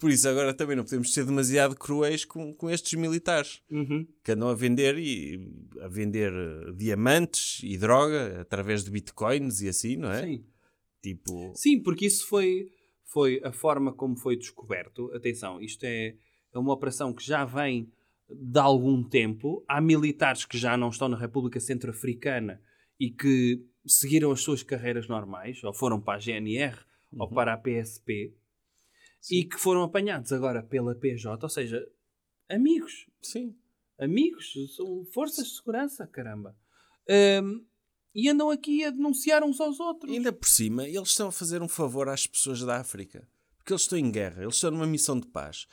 Por 0.01 0.09
isso, 0.09 0.27
agora 0.27 0.51
também 0.51 0.75
não 0.75 0.83
podemos 0.83 1.13
ser 1.13 1.23
demasiado 1.23 1.75
cruéis 1.75 2.25
com, 2.25 2.51
com 2.55 2.67
estes 2.71 2.99
militares 2.99 3.61
Uhum. 3.69 4.07
que 4.23 4.31
andam 4.31 4.49
a 4.49 4.55
vender 4.55 4.97
e 4.97 5.39
a 5.79 5.87
vender 5.87 6.33
eh, 6.33 6.71
diamantes 6.75 7.61
e 7.63 7.77
droga 7.77 8.41
através 8.41 8.83
de 8.83 8.89
bitcoins 8.89 9.61
e 9.61 9.69
assim, 9.69 9.97
não 9.97 10.11
é? 10.11 10.23
Sim. 10.25 10.45
Tipo, 11.03 11.53
Sim, 11.55 11.83
porque 11.83 12.07
isso 12.07 12.27
foi, 12.27 12.71
foi 13.05 13.39
a 13.43 13.51
forma 13.51 13.93
como 13.93 14.17
foi 14.17 14.35
descoberto. 14.35 15.11
Atenção, 15.13 15.61
isto 15.61 15.83
é, 15.83 16.15
é 16.51 16.57
uma 16.57 16.73
operação 16.73 17.13
que 17.13 17.23
já 17.23 17.45
vem 17.45 17.87
de 18.27 18.59
algum 18.59 19.03
tempo. 19.03 19.63
Há 19.67 19.79
militares 19.79 20.45
que 20.45 20.57
já 20.57 20.75
não 20.75 20.89
estão 20.89 21.09
na 21.09 21.17
República 21.17 21.59
Centro-Africana 21.59 22.59
e 22.99 23.11
que 23.11 23.63
seguiram 23.85 24.31
as 24.31 24.41
suas 24.41 24.63
carreiras 24.63 25.07
normais, 25.07 25.63
ou 25.63 25.73
foram 25.75 26.01
para 26.01 26.15
a 26.15 26.19
GNR 26.19 26.75
ou 27.17 27.29
para 27.29 27.53
a 27.53 27.57
PSP, 27.57 28.33
e 29.29 29.45
que 29.45 29.57
foram 29.57 29.83
apanhados 29.83 30.31
agora 30.31 30.63
pela 30.63 30.95
PJ, 30.95 31.43
ou 31.43 31.49
seja, 31.49 31.85
amigos, 32.49 33.07
sim. 33.21 33.55
amigos, 33.99 34.53
são 34.75 35.05
forças 35.05 35.47
de 35.47 35.55
segurança, 35.55 36.07
caramba. 36.07 36.55
Ahm, 37.09 37.63
e 38.13 38.29
andam 38.29 38.49
aqui 38.49 38.83
a 38.83 38.89
denunciar 38.89 39.43
uns 39.43 39.59
aos 39.59 39.79
outros. 39.79 40.11
Ainda 40.11 40.33
por 40.33 40.47
cima, 40.47 40.87
eles 40.87 41.09
estão 41.09 41.27
a 41.27 41.31
fazer 41.31 41.61
um 41.61 41.67
favor 41.67 42.09
às 42.09 42.27
pessoas 42.27 42.61
da 42.61 42.77
África. 42.77 43.27
Porque 43.57 43.71
eles 43.71 43.83
estão 43.83 43.97
em 43.97 44.11
guerra, 44.11 44.41
eles 44.41 44.55
estão 44.55 44.71
numa 44.71 44.87
missão 44.87 45.19
de 45.19 45.27
paz. 45.27 45.67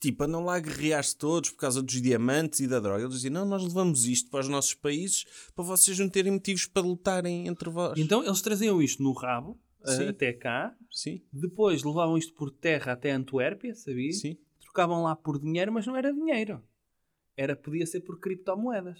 Tipo, 0.00 0.24
andam 0.24 0.44
lá 0.44 0.56
a 0.56 0.60
guerrear-se 0.60 1.16
todos 1.16 1.50
por 1.50 1.56
causa 1.56 1.82
dos 1.82 2.00
diamantes 2.00 2.60
e 2.60 2.68
da 2.68 2.78
droga. 2.78 3.02
Eles 3.02 3.14
dizem, 3.16 3.30
não, 3.30 3.44
nós 3.44 3.62
levamos 3.62 4.04
isto 4.06 4.30
para 4.30 4.40
os 4.40 4.48
nossos 4.48 4.74
países 4.74 5.24
para 5.54 5.64
vocês 5.64 5.98
não 5.98 6.08
terem 6.08 6.32
motivos 6.32 6.66
para 6.66 6.82
lutarem 6.82 7.48
entre 7.48 7.68
vós. 7.68 7.98
Então 7.98 8.24
eles 8.24 8.40
traziam 8.40 8.80
isto 8.80 9.02
no 9.02 9.12
rabo 9.12 9.58
Sim. 9.84 10.08
até 10.08 10.32
cá, 10.32 10.76
Sim, 10.98 11.20
depois 11.30 11.82
levavam 11.82 12.16
isto 12.16 12.32
por 12.32 12.50
terra 12.50 12.92
até 12.92 13.10
Antuérpia, 13.10 13.74
sabia? 13.74 14.12
sim. 14.12 14.38
Trocavam 14.62 15.02
lá 15.02 15.14
por 15.14 15.38
dinheiro, 15.38 15.70
mas 15.70 15.86
não 15.86 15.94
era 15.94 16.10
dinheiro. 16.10 16.62
Era, 17.36 17.54
podia 17.54 17.86
ser 17.86 18.00
por 18.00 18.18
criptomoedas. 18.18 18.98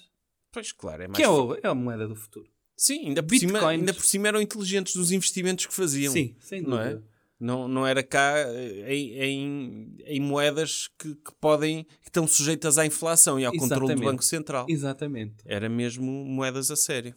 Pois 0.53 0.73
claro, 0.73 1.03
é 1.05 1.09
mais 1.09 1.17
Que 1.17 1.23
é, 1.23 1.29
o- 1.29 1.55
é 1.55 1.61
a 1.67 1.75
moeda 1.75 2.07
do 2.07 2.15
futuro. 2.15 2.50
Sim, 2.76 3.09
ainda 3.09 3.23
por, 3.23 3.35
cima, 3.35 3.67
ainda 3.69 3.95
por 3.95 4.05
cima 4.05 4.29
eram 4.29 4.43
inteligentes 4.43 4.95
dos 4.95 5.11
investimentos 5.11 5.65
que 5.65 5.73
faziam. 5.73 6.12
Sim, 6.12 6.37
sem 6.38 6.61
não 6.62 6.79
é? 6.79 6.91
dúvida. 6.91 7.09
Não, 7.41 7.67
não 7.69 7.87
era 7.87 8.03
cá 8.03 8.35
eh, 8.38 8.95
em, 8.95 9.12
em, 9.19 9.97
em 10.05 10.21
moedas 10.21 10.88
que, 10.99 11.15
que 11.15 11.33
podem 11.41 11.85
que 11.85 12.09
estão 12.09 12.26
sujeitas 12.29 12.76
à 12.76 12.85
inflação 12.85 13.41
e 13.41 13.45
ao 13.47 13.53
controle 13.53 13.81
do 13.81 13.85
Exatamente. 13.93 14.05
Banco 14.05 14.23
Central. 14.25 14.67
Exatamente. 14.69 15.37
Era 15.47 15.69
mesmo 15.69 16.11
moedas 16.26 16.71
a 16.71 16.76
sério. 16.76 17.15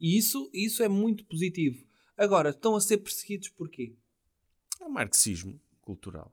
E 0.00 0.16
isso, 0.16 0.48
isso 0.52 0.82
é 0.84 0.88
muito 0.88 1.24
positivo. 1.24 1.84
Agora, 2.16 2.50
estão 2.50 2.76
a 2.76 2.80
ser 2.80 2.98
perseguidos 2.98 3.48
porquê? 3.48 3.96
É 4.84 4.86
o 4.86 4.90
marxismo 4.90 5.58
cultural. 5.80 6.30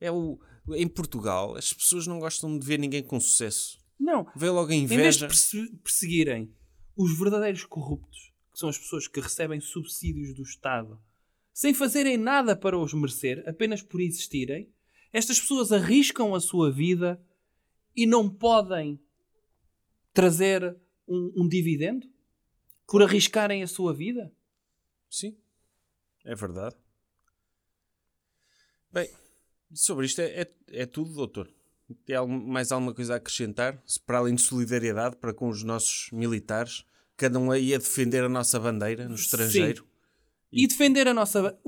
É 0.00 0.10
o, 0.10 0.38
em 0.74 0.86
Portugal, 0.86 1.56
as 1.56 1.72
pessoas 1.72 2.06
não 2.06 2.20
gostam 2.20 2.56
de 2.56 2.64
ver 2.64 2.78
ninguém 2.78 3.02
com 3.02 3.18
sucesso. 3.18 3.78
Não. 3.98 4.26
Vê 4.36 4.48
logo 4.48 4.70
a 4.70 4.74
Em 4.74 4.86
vez 4.86 5.16
de 5.16 5.24
inveja. 5.24 5.26
perse- 5.26 5.76
perseguirem 5.82 6.54
os 6.96 7.18
verdadeiros 7.18 7.64
corruptos, 7.64 8.32
que 8.52 8.58
são 8.58 8.68
as 8.68 8.78
pessoas 8.78 9.08
que 9.08 9.20
recebem 9.20 9.60
subsídios 9.60 10.34
do 10.34 10.42
Estado, 10.42 11.00
sem 11.52 11.74
fazerem 11.74 12.16
nada 12.16 12.54
para 12.56 12.78
os 12.78 12.92
merecer, 12.94 13.42
apenas 13.48 13.82
por 13.82 14.00
existirem, 14.00 14.72
estas 15.12 15.40
pessoas 15.40 15.72
arriscam 15.72 16.34
a 16.34 16.40
sua 16.40 16.70
vida 16.70 17.20
e 17.96 18.06
não 18.06 18.28
podem 18.28 19.00
trazer 20.12 20.76
um, 21.08 21.32
um 21.38 21.48
dividendo 21.48 22.06
por 22.86 23.02
arriscarem 23.02 23.62
a 23.62 23.66
sua 23.68 23.92
vida? 23.94 24.32
Sim, 25.10 25.36
é 26.24 26.34
verdade. 26.34 26.76
Bem, 28.94 29.10
sobre 29.72 30.06
isto 30.06 30.20
é, 30.20 30.42
é, 30.42 30.52
é 30.68 30.86
tudo, 30.86 31.12
doutor. 31.12 31.50
Tem 32.06 32.16
algum- 32.16 32.46
mais 32.46 32.72
alguma 32.72 32.94
coisa 32.94 33.14
a 33.14 33.16
acrescentar? 33.16 33.82
Se 33.86 34.00
para 34.00 34.18
além 34.18 34.34
de 34.34 34.42
solidariedade 34.42 35.16
para 35.16 35.34
com 35.34 35.48
os 35.48 35.62
nossos 35.62 36.08
militares, 36.12 36.84
cada 37.16 37.38
um 37.38 37.50
aí 37.50 37.74
a 37.74 37.78
defender 37.78 38.24
a 38.24 38.28
nossa 38.28 38.58
bandeira 38.58 39.08
no 39.08 39.14
estrangeiro. 39.16 39.84
E 40.52 40.66
defender 40.66 41.08
a 41.08 41.12
nossa. 41.14 41.58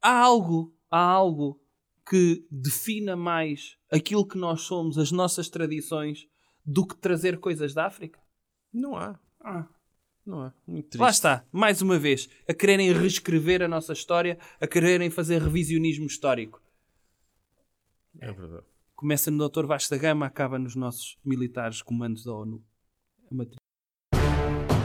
Há 0.00 0.18
algo, 0.20 0.76
há 0.90 0.98
algo 1.00 1.60
que 2.08 2.46
defina 2.50 3.16
mais 3.16 3.76
aquilo 3.90 4.26
que 4.28 4.36
nós 4.36 4.60
somos, 4.60 4.98
as 4.98 5.10
nossas 5.10 5.48
tradições, 5.48 6.28
do 6.64 6.86
que 6.86 6.96
trazer 6.96 7.38
coisas 7.40 7.72
da 7.74 7.86
África? 7.86 8.20
Não 8.72 8.94
há, 8.96 9.18
Ah, 9.40 9.66
não 10.26 10.40
há. 10.42 10.54
Muito 10.66 10.98
lá 10.98 11.06
triste. 11.06 11.16
está, 11.18 11.44
mais 11.50 11.80
uma 11.82 11.98
vez, 11.98 12.28
a 12.48 12.54
quererem 12.54 12.92
reescrever 12.92 13.62
a 13.62 13.68
nossa 13.68 13.92
história, 13.92 14.38
a 14.60 14.66
quererem 14.66 15.10
fazer 15.10 15.40
revisionismo 15.42 16.06
histórico. 16.06 16.62
É 18.20 18.32
verdade. 18.32 18.64
Começa 18.94 19.30
no 19.30 19.48
Dr. 19.48 19.66
Vasco 19.66 19.90
da 19.90 20.00
Gama, 20.00 20.26
acaba 20.26 20.58
nos 20.58 20.76
nossos 20.76 21.18
militares 21.24 21.82
comandos 21.82 22.24
da 22.24 22.32
ONU. 22.32 22.64
É 23.30 23.34
uma 23.34 23.46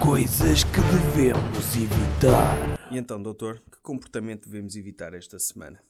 Coisas 0.03 0.63
que 0.63 0.81
devemos 0.91 1.75
evitar. 1.75 2.91
E 2.91 2.97
então, 2.97 3.21
doutor, 3.21 3.59
que 3.71 3.79
comportamento 3.81 4.49
devemos 4.49 4.75
evitar 4.75 5.13
esta 5.13 5.37
semana? 5.37 5.83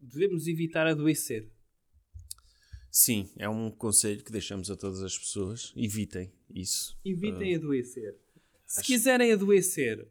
Devemos 0.00 0.46
evitar 0.46 0.86
adoecer. 0.86 1.50
Sim, 2.90 3.30
é 3.36 3.48
um 3.48 3.70
conselho 3.70 4.22
que 4.22 4.32
deixamos 4.32 4.70
a 4.70 4.76
todas 4.76 5.02
as 5.02 5.18
pessoas. 5.18 5.72
Evitem 5.76 6.32
isso. 6.54 6.98
Evitem 7.04 7.56
adoecer. 7.56 8.16
Se 8.66 8.82
quiserem 8.82 9.32
adoecer, 9.32 10.08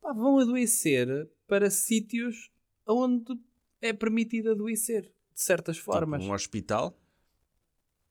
pá, 0.00 0.12
vão 0.12 0.38
adoecer 0.38 1.30
para 1.46 1.70
sítios 1.70 2.50
onde 2.86 3.38
é 3.80 3.92
permitido 3.92 4.50
adoecer, 4.52 5.02
de 5.02 5.40
certas 5.42 5.76
Tipo, 5.76 5.92
formas. 5.92 6.22
um 6.24 6.32
hospital. 6.32 6.98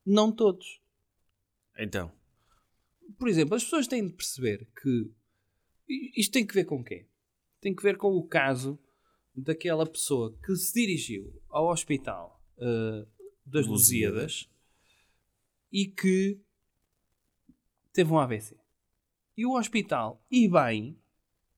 Não 0.05 0.31
todos. 0.31 0.81
Então, 1.77 2.11
Por 3.17 3.27
exemplo, 3.29 3.55
as 3.55 3.63
pessoas 3.63 3.87
têm 3.87 4.05
de 4.05 4.13
perceber 4.13 4.67
que 4.81 5.11
isto 6.15 6.31
tem 6.31 6.45
que 6.45 6.53
ver 6.53 6.65
com 6.65 6.83
quê? 6.83 7.07
Tem 7.61 7.73
que 7.75 7.81
ver 7.83 7.97
com 7.97 8.13
o 8.15 8.27
caso 8.27 8.77
daquela 9.35 9.85
pessoa 9.85 10.37
que 10.45 10.55
se 10.55 10.73
dirigiu 10.73 11.41
ao 11.49 11.67
hospital 11.69 12.43
uh, 12.57 13.07
das 13.45 13.65
Lusíadas. 13.65 14.21
Lusíadas 14.23 14.49
e 15.71 15.85
que 15.85 16.39
teve 17.93 18.11
um 18.11 18.19
AVC. 18.19 18.57
E 19.35 19.45
o 19.45 19.57
hospital, 19.57 20.21
e 20.31 20.49
bem, 20.49 20.99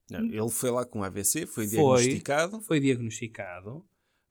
não, 0.09 0.25
ele 0.25 0.49
foi 0.49 0.69
lá 0.71 0.85
com 0.85 1.03
AVC, 1.03 1.45
foi, 1.45 1.67
Foi. 1.67 1.67
diagnosticado. 1.67 2.61
foi 2.61 2.79
diagnosticado. 2.79 3.87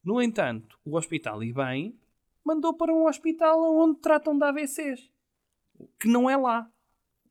No 0.08 0.22
entanto, 0.22 0.78
o 0.86 0.96
hospital, 0.96 1.44
e 1.44 1.52
bem, 1.52 1.94
mandou 2.42 2.72
para 2.74 2.90
um 2.90 3.06
hospital 3.06 3.60
onde 3.76 4.00
tratam 4.00 4.38
de 4.38 4.42
AVCs. 4.42 5.10
Que 6.00 6.08
não 6.08 6.30
é 6.30 6.34
lá. 6.34 6.66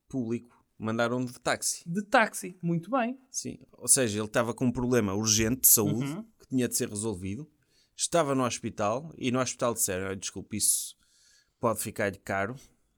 público. 0.07 0.55
Mandaram 0.77 1.25
de 1.25 1.33
táxi. 1.39 1.83
De 1.89 2.03
táxi. 2.03 2.55
Muito 2.61 2.91
bem. 2.91 3.19
Sim. 3.31 3.57
Ou 3.71 3.87
seja, 3.87 4.19
ele 4.19 4.27
estava 4.27 4.53
com 4.53 4.65
um 4.65 4.71
problema 4.71 5.15
urgente 5.15 5.61
de 5.61 5.67
saúde 5.69 6.11
Uhum. 6.13 6.23
que 6.39 6.47
tinha 6.49 6.67
de 6.67 6.77
ser 6.77 6.87
resolvido. 6.87 7.49
Estava 7.95 8.35
no 8.35 8.43
hospital 8.45 9.11
e 9.17 9.31
no 9.31 9.39
hospital 9.39 9.73
disseram: 9.73 10.05
"Olha, 10.05 10.15
desculpe, 10.15 10.55
isso 10.57 10.95
pode 11.59 11.79
ficar-lhe 11.81 12.19
caro, 12.19 12.55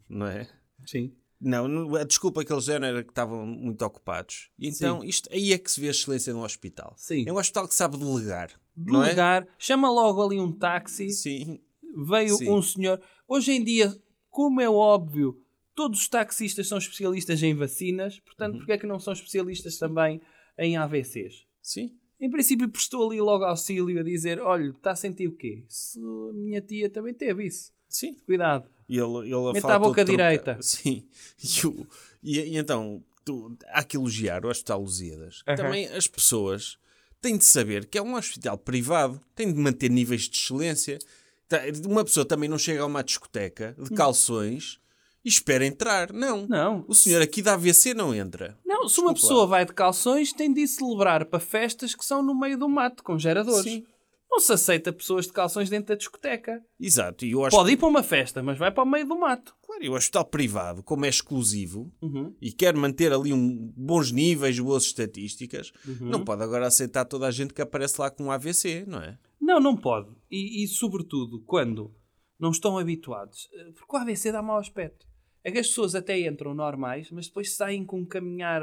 não 0.09 0.27
é? 0.27 0.45
Sim. 0.85 1.15
Não, 1.39 1.95
a 1.95 2.03
desculpa 2.03 2.43
que 2.43 2.51
eles 2.51 2.65
deram 2.65 2.85
era 2.85 3.01
que 3.01 3.11
estavam 3.11 3.45
muito 3.45 3.81
ocupados. 3.85 4.51
E 4.59 4.67
então, 4.67 5.01
isto, 5.05 5.29
aí 5.31 5.53
é 5.53 5.57
que 5.57 5.71
se 5.71 5.79
vê 5.79 5.87
a 5.87 5.91
excelência 5.91 6.33
de 6.33 6.37
um 6.37 6.43
hospital. 6.43 6.93
Sim. 6.97 7.23
É 7.25 7.31
um 7.31 7.37
hospital 7.37 7.65
que 7.65 7.73
sabe 7.73 7.97
delegar. 7.97 8.51
Não 8.85 9.01
é? 9.01 9.05
Delegar, 9.05 9.47
chama 9.57 9.89
logo 9.91 10.23
ali 10.23 10.39
um 10.39 10.51
táxi, 10.51 11.09
Sim. 11.09 11.59
veio 12.07 12.35
Sim. 12.35 12.49
um 12.49 12.61
senhor. 12.61 13.01
Hoje 13.27 13.51
em 13.51 13.63
dia, 13.63 13.93
como 14.29 14.61
é 14.61 14.69
óbvio, 14.69 15.41
todos 15.75 16.01
os 16.01 16.07
taxistas 16.07 16.67
são 16.67 16.77
especialistas 16.77 17.41
em 17.43 17.53
vacinas, 17.53 18.19
portanto, 18.19 18.53
Uhum. 18.53 18.59
porque 18.59 18.71
é 18.73 18.77
que 18.77 18.87
não 18.87 18.99
são 18.99 19.11
especialistas 19.13 19.77
também 19.77 20.21
em 20.57 20.77
AVCs? 20.77 21.45
Sim. 21.61 21.91
Em 22.21 22.29
princípio, 22.29 22.67
prestou 22.69 23.07
ali 23.09 23.19
logo 23.21 23.43
auxílio 23.45 23.99
a 23.99 24.03
dizer: 24.03 24.39
olha, 24.41 24.69
está 24.69 24.91
a 24.91 24.95
sentir 24.95 25.27
o 25.27 25.31
quê? 25.35 25.63
Se 25.69 25.99
a 25.99 26.33
minha 26.33 26.59
tia 26.61 26.89
também 26.89 27.13
teve 27.13 27.45
isso. 27.45 27.71
Sim. 27.87 28.13
Cuidado. 28.25 28.69
E 28.89 28.97
ele, 28.97 29.31
ele 29.33 29.61
faltou 29.61 29.71
à 29.71 29.79
boca 29.79 30.03
direita. 30.05 30.57
Sim. 30.61 31.05
E, 31.41 31.65
o- 31.67 31.87
e- 32.21 32.39
e 32.39 32.57
então, 32.57 33.01
tu- 33.23 33.57
há 33.69 33.83
que 33.83 33.95
elogiar 33.95 34.45
o 34.45 34.49
Hospital 34.49 34.81
Lusíadas. 34.81 35.41
Aham. 35.47 35.55
Também 35.57 35.85
as 35.87 36.07
pessoas 36.07 36.77
têm 37.21 37.37
de 37.37 37.45
saber 37.45 37.85
que 37.85 37.97
é 37.97 38.01
um 38.01 38.15
hospital 38.15 38.57
privado, 38.57 39.19
têm 39.35 39.51
de 39.51 39.59
manter 39.59 39.89
níveis 39.89 40.23
de 40.23 40.37
excelência. 40.37 40.99
Tá, 41.47 41.59
Uma 41.85 42.03
pessoa 42.03 42.25
também 42.25 42.49
não 42.49 42.57
chega 42.57 42.81
a 42.81 42.85
uma 42.85 43.03
discoteca 43.03 43.75
de 43.77 43.89
calções 43.91 44.79
e 45.23 45.29
espera 45.29 45.65
entrar. 45.65 46.13
Não. 46.13 46.43
Hum. 46.43 46.47
Não. 46.49 46.85
O 46.87 46.95
senhor 46.95 47.21
aqui 47.21 47.41
da 47.41 47.53
AVC 47.53 47.93
não 47.93 48.13
entra. 48.13 48.57
Não, 48.65 48.87
se 48.87 48.99
uma 49.01 49.13
Desculpa 49.13 49.13
pessoa 49.13 49.47
vai 49.47 49.65
de 49.65 49.73
calções, 49.73 50.31
tem 50.31 50.51
de 50.53 50.61
ir 50.61 50.67
celebrar 50.67 51.25
para 51.25 51.39
festas 51.39 51.95
que 51.95 52.05
são 52.05 52.21
no 52.21 52.37
meio 52.37 52.57
do 52.57 52.69
mato, 52.69 53.03
com 53.03 53.17
geradores. 53.17 53.63
Sim. 53.63 53.85
Não 54.31 54.39
se 54.39 54.53
aceita 54.53 54.93
pessoas 54.93 55.25
de 55.25 55.33
calções 55.33 55.69
dentro 55.69 55.87
da 55.87 55.95
discoteca. 55.95 56.63
Exato. 56.79 57.25
E 57.25 57.35
o 57.35 57.39
hospital, 57.39 57.59
Pode 57.61 57.73
ir 57.73 57.77
para 57.77 57.87
uma 57.87 58.03
festa, 58.03 58.43
mas 58.43 58.57
vai 58.57 58.71
para 58.71 58.83
o 58.83 58.85
meio 58.85 59.07
do 59.07 59.17
mato. 59.17 59.55
claro, 59.65 59.83
e 59.83 59.89
o 59.89 59.93
hospital 59.93 60.25
privado, 60.25 60.83
como 60.83 61.05
é 61.05 61.09
exclusivo 61.09 61.91
Uhum. 62.01 62.35
e 62.41 62.51
quer 62.51 62.75
manter 62.75 63.11
ali 63.11 63.33
um, 63.33 63.73
bons 63.75 64.11
níveis, 64.11 64.59
boas 64.59 64.83
estatísticas, 64.83 65.71
Uhum. 65.87 66.09
não 66.09 66.23
pode 66.23 66.43
agora 66.43 66.67
aceitar 66.67 67.05
toda 67.05 67.25
a 67.27 67.31
gente 67.31 67.53
que 67.53 67.61
aparece 67.61 67.99
lá 67.99 68.09
com 68.11 68.25
um 68.25 68.31
AVC, 68.31 68.85
não 68.87 69.01
é? 69.01 69.17
Não, 69.41 69.59
não 69.59 69.75
pode. 69.75 70.09
E, 70.29 70.63
e, 70.63 70.67
sobretudo 70.67 71.41
quando 71.41 71.93
não 72.39 72.51
estão 72.51 72.77
habituados. 72.77 73.49
Eh, 73.53 73.71
Porque 73.73 73.95
o 73.95 73.99
AVC 73.99 74.31
dá 74.31 74.41
mau 74.41 74.57
aspecto. 74.59 75.07
É 75.43 75.51
que 75.51 75.57
as 75.59 75.67
pessoas 75.67 75.95
até 75.95 76.19
entram 76.19 76.53
normais, 76.53 77.09
mas 77.11 77.27
depois 77.27 77.55
saem 77.55 77.83
com 77.85 77.99
um 78.01 78.05
caminhar 78.05 78.61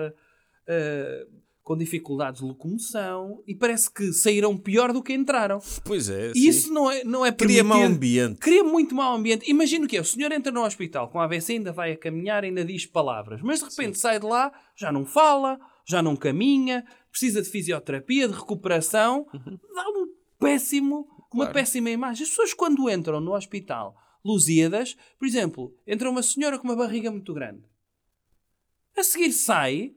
eh, 0.68 1.26
com 1.66 1.76
dificuldades 1.76 2.40
de 2.40 2.46
locomoção 2.46 3.42
e 3.44 3.52
parece 3.52 3.92
que 3.92 4.12
saíram 4.12 4.56
pior 4.56 4.92
do 4.92 5.02
que 5.02 5.12
entraram. 5.12 5.58
Pois 5.84 6.08
é. 6.08 6.30
E 6.30 6.34
sim. 6.34 6.48
isso 6.48 6.72
não 6.72 6.88
é, 6.88 7.02
não 7.02 7.26
é 7.26 7.32
cria 7.32 7.64
mau 7.64 7.78
permitido. 7.80 7.96
ambiente. 7.96 8.38
Cria 8.38 8.62
muito 8.62 8.94
mau 8.94 9.16
ambiente. 9.16 9.50
Imagina 9.50 9.84
o 9.84 9.88
que 9.88 9.96
é. 9.96 10.00
O 10.00 10.04
senhor 10.04 10.30
entra 10.30 10.52
no 10.52 10.62
hospital 10.62 11.08
com 11.08 11.18
AVC, 11.20 11.54
ainda 11.54 11.72
vai 11.72 11.90
a 11.90 11.96
caminhar, 11.98 12.44
ainda 12.44 12.64
diz 12.64 12.86
palavras. 12.86 13.42
Mas 13.42 13.58
de 13.58 13.64
repente 13.68 13.98
sai 13.98 14.20
de 14.20 14.26
lá, 14.26 14.52
já 14.76 14.92
não 14.92 15.04
fala, 15.04 15.58
já 15.84 16.00
não 16.00 16.14
caminha, 16.14 16.86
precisa 17.10 17.42
de 17.42 17.48
fisioterapia, 17.50 18.28
de 18.28 18.34
recuperação. 18.34 19.26
Dá 19.34 19.88
um 19.88 20.06
péssimo, 20.38 21.08
uma 21.34 21.46
Claro. 21.46 21.52
péssima 21.52 21.90
imagem. 21.90 22.22
As 22.22 22.28
pessoas 22.28 22.54
quando 22.54 22.88
entram 22.88 23.20
no 23.20 23.34
hospital 23.34 23.96
lusíadas, 24.24 24.96
por 25.18 25.26
exemplo, 25.26 25.74
entra 25.84 26.08
uma 26.08 26.22
senhora 26.22 26.60
com 26.60 26.68
uma 26.68 26.76
barriga 26.76 27.10
muito 27.10 27.34
grande. 27.34 27.64
A 28.96 29.02
seguir 29.02 29.32
sai, 29.32 29.96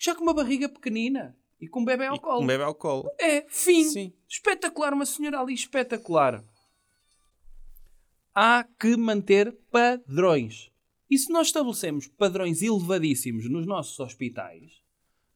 já 0.00 0.14
com 0.14 0.22
uma 0.22 0.32
barriga 0.34 0.68
pequenina 0.68 1.36
e 1.60 1.68
com 1.68 1.80
um 1.80 1.84
bebê 1.84 2.06
ao 2.06 2.16
E 2.16 2.20
colo. 2.20 2.42
um 2.42 2.46
bebê 2.46 2.64
ao 2.64 2.74
colo. 2.74 3.10
É, 3.18 3.42
fim. 3.48 3.84
Sim. 3.84 4.12
Espetacular, 4.26 4.94
uma 4.94 5.04
senhora 5.04 5.38
ali 5.38 5.52
espetacular. 5.52 6.42
Há 8.34 8.64
que 8.78 8.96
manter 8.96 9.52
padrões. 9.70 10.70
E 11.10 11.18
se 11.18 11.30
nós 11.30 11.48
estabelecemos 11.48 12.06
padrões 12.06 12.62
elevadíssimos 12.62 13.50
nos 13.50 13.66
nossos 13.66 13.98
hospitais, 14.00 14.80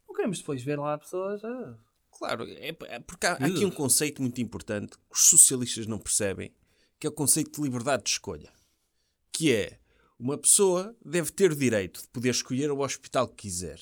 não 0.09 0.15
queremos 0.15 0.39
depois 0.39 0.63
ver 0.63 0.79
lá 0.79 0.97
pessoas. 0.97 1.45
ah, 1.45 1.77
Claro, 2.17 2.45
é, 2.49 2.69
é 2.87 3.01
porque 3.01 3.27
há, 3.27 3.33
há 3.33 3.47
aqui 3.47 3.65
um 3.65 3.71
conceito 3.71 4.23
muito 4.23 4.41
importante 4.41 4.97
que 4.97 5.03
os 5.15 5.29
socialistas 5.29 5.87
não 5.87 5.99
percebem, 5.99 6.55
que 6.99 7.07
é 7.07 7.11
o 7.11 7.13
conceito 7.13 7.51
de 7.61 7.63
liberdade 7.63 8.05
de 8.05 8.11
escolha. 8.11 8.53
Que 9.33 9.53
é, 9.53 9.81
uma 10.17 10.39
pessoa 10.39 10.97
deve 11.05 11.33
ter 11.33 11.51
o 11.51 11.57
direito 11.57 12.01
de 12.03 12.09
poder 12.09 12.31
escolher 12.31 12.71
o 12.71 12.79
hospital 12.79 13.27
que 13.27 13.35
quiser. 13.43 13.81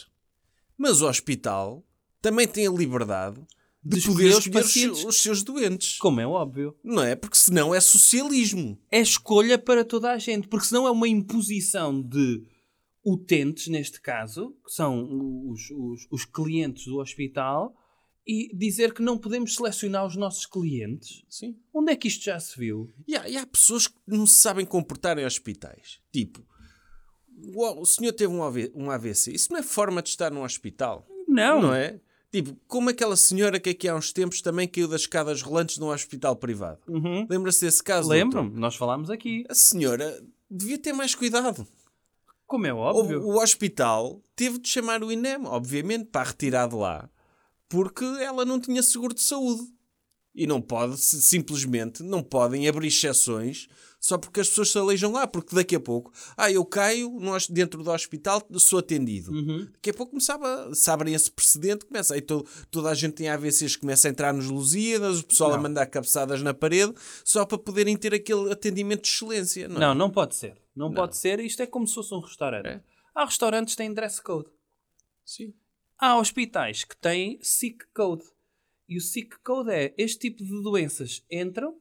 Mas 0.82 1.00
o 1.00 1.08
hospital 1.08 1.86
também 2.20 2.46
tem 2.48 2.66
a 2.66 2.70
liberdade 2.72 3.40
de, 3.84 3.98
De 4.00 4.06
poder 4.06 4.28
escolher 4.30 4.38
os 4.38 4.48
pacientes. 4.48 4.98
seus- 5.00 5.04
os 5.14 5.22
seus 5.22 5.42
doentes. 5.42 5.98
Como 5.98 6.20
é 6.20 6.26
óbvio. 6.26 6.76
Não 6.82 7.02
é? 7.02 7.14
Porque 7.14 7.36
senão 7.36 7.74
é 7.74 7.80
socialismo. 7.80 8.76
É 8.90 9.00
escolha 9.00 9.56
para 9.58 9.84
toda 9.84 10.10
a 10.10 10.18
gente, 10.18 10.48
porque 10.48 10.66
senão 10.66 10.86
é 10.86 10.90
uma 10.90 11.06
imposição 11.08 12.02
de 12.02 12.42
utentes, 13.04 13.68
neste 13.68 14.00
caso, 14.00 14.56
que 14.64 14.72
são 14.72 15.48
os, 15.50 15.70
os, 15.70 16.06
os 16.10 16.24
clientes 16.24 16.84
do 16.86 16.98
hospital, 16.98 17.74
e 18.26 18.56
dizer 18.56 18.94
que 18.94 19.02
não 19.02 19.18
podemos 19.18 19.54
selecionar 19.56 20.06
os 20.06 20.14
nossos 20.14 20.46
clientes. 20.46 21.24
Sim. 21.28 21.56
Onde 21.74 21.92
é 21.92 21.96
que 21.96 22.06
isto 22.06 22.22
já 22.24 22.38
se 22.38 22.56
viu? 22.56 22.92
E 23.08 23.16
há, 23.16 23.28
e 23.28 23.36
há 23.36 23.44
pessoas 23.44 23.88
que 23.88 23.96
não 24.06 24.26
se 24.26 24.36
sabem 24.38 24.64
comportar 24.64 25.18
em 25.18 25.24
hospitais. 25.26 25.98
Tipo, 26.12 26.44
o, 27.54 27.80
o 27.80 27.86
senhor 27.86 28.12
teve 28.12 28.32
um, 28.32 28.42
AV 28.42 28.70
AVC. 28.74 29.32
Isso 29.32 29.52
não 29.52 29.58
é 29.58 29.62
forma 29.62 30.02
de 30.02 30.08
estar 30.10 30.30
num 30.30 30.42
hospital. 30.42 31.06
Não. 31.28 31.62
Não 31.62 31.74
é? 31.74 32.00
Tipo, 32.30 32.56
como 32.66 32.88
aquela 32.88 33.14
senhora 33.16 33.60
que 33.60 33.70
aqui 33.70 33.86
há 33.86 33.94
uns 33.94 34.10
tempos 34.12 34.40
também 34.40 34.66
caiu 34.66 34.88
das 34.88 35.02
escadas 35.02 35.42
rolantes 35.42 35.76
num 35.78 35.88
hospital 35.88 36.34
privado. 36.34 36.80
Uhum. 36.88 37.26
Lembra-se 37.28 37.64
desse 37.64 37.82
caso? 37.82 38.08
Lembro-me, 38.08 38.58
nós 38.58 38.74
falámos 38.74 39.10
aqui. 39.10 39.44
A 39.50 39.54
senhora 39.54 40.22
devia 40.50 40.78
ter 40.78 40.94
mais 40.94 41.14
cuidado. 41.14 41.66
Como 42.46 42.66
é 42.66 42.72
O, 42.72 42.78
óbvio. 42.78 43.22
o 43.22 43.38
hospital 43.42 44.22
teve 44.34 44.58
de 44.58 44.68
chamar 44.68 45.02
o 45.02 45.12
INEM, 45.12 45.46
obviamente, 45.46 46.06
para 46.06 46.22
a 46.22 46.24
retirar 46.24 46.68
de 46.68 46.74
lá, 46.74 47.08
porque 47.68 48.04
ela 48.04 48.44
não 48.44 48.58
tinha 48.60 48.82
seguro 48.82 49.14
de 49.14 49.22
saúde. 49.22 49.62
E 50.34 50.46
não 50.46 50.60
pode, 50.62 50.96
simplesmente, 50.98 52.02
não 52.02 52.22
podem 52.22 52.66
abrir 52.68 52.88
exceções 52.88 53.68
só 54.00 54.18
porque 54.18 54.40
as 54.40 54.48
pessoas 54.48 54.70
se 54.72 54.78
aleijam 54.78 55.12
lá, 55.12 55.28
porque 55.28 55.54
daqui 55.54 55.76
a 55.76 55.80
pouco, 55.80 56.10
ah, 56.36 56.50
eu 56.50 56.64
caio 56.64 57.14
hos- 57.28 57.46
dentro 57.48 57.84
do 57.84 57.90
hospital, 57.90 58.42
sou 58.58 58.80
atendido. 58.80 59.30
Uhum. 59.30 59.66
Daqui 59.74 59.90
a 59.90 59.94
pouco 59.94 60.10
começava, 60.10 60.74
se 60.74 60.90
abrem 60.90 61.14
esse 61.14 61.30
precedente, 61.30 61.84
começa 61.86 62.14
aí 62.14 62.20
to- 62.20 62.44
toda 62.68 62.90
a 62.90 62.94
gente 62.94 63.12
tem 63.14 63.28
AVCs, 63.28 63.76
começa 63.76 64.08
a 64.08 64.10
entrar 64.10 64.32
nos 64.34 64.46
Lusíadas, 64.48 65.20
o 65.20 65.24
pessoal 65.24 65.52
a 65.52 65.56
Não. 65.56 65.62
mandar 65.62 65.86
cabeçadas 65.86 66.42
na 66.42 66.52
parede, 66.52 66.92
só 67.24 67.44
para 67.46 67.58
poderem 67.58 67.96
ter 67.96 68.12
aquele 68.12 68.50
atendimento 68.50 69.02
de 69.02 69.08
excelência, 69.08 69.68
não 69.68 69.76
é? 69.76 69.80
Não, 69.80 69.94
não 69.94 70.10
pode 70.10 70.34
ser. 70.34 70.60
Não, 70.74 70.92
pode 70.92 71.16
ser. 71.16 71.38
Isto 71.38 71.62
é 71.62 71.66
como 71.66 71.86
se 71.86 71.94
fosse 71.94 72.12
um 72.12 72.20
restaurante. 72.20 72.66
É. 72.66 72.82
Há 73.14 73.24
restaurantes 73.24 73.74
que 73.74 73.78
têm 73.78 73.94
dress 73.94 74.20
code. 74.20 74.48
Sim. 75.24 75.54
Há 75.96 76.18
hospitais 76.18 76.82
que 76.82 76.96
têm 76.96 77.38
sick 77.40 77.84
code. 77.94 78.24
E 78.92 78.98
o 78.98 79.00
sick 79.00 79.38
code 79.42 79.70
é 79.70 79.94
este 79.96 80.18
tipo 80.18 80.44
de 80.44 80.62
doenças 80.62 81.24
entram, 81.30 81.74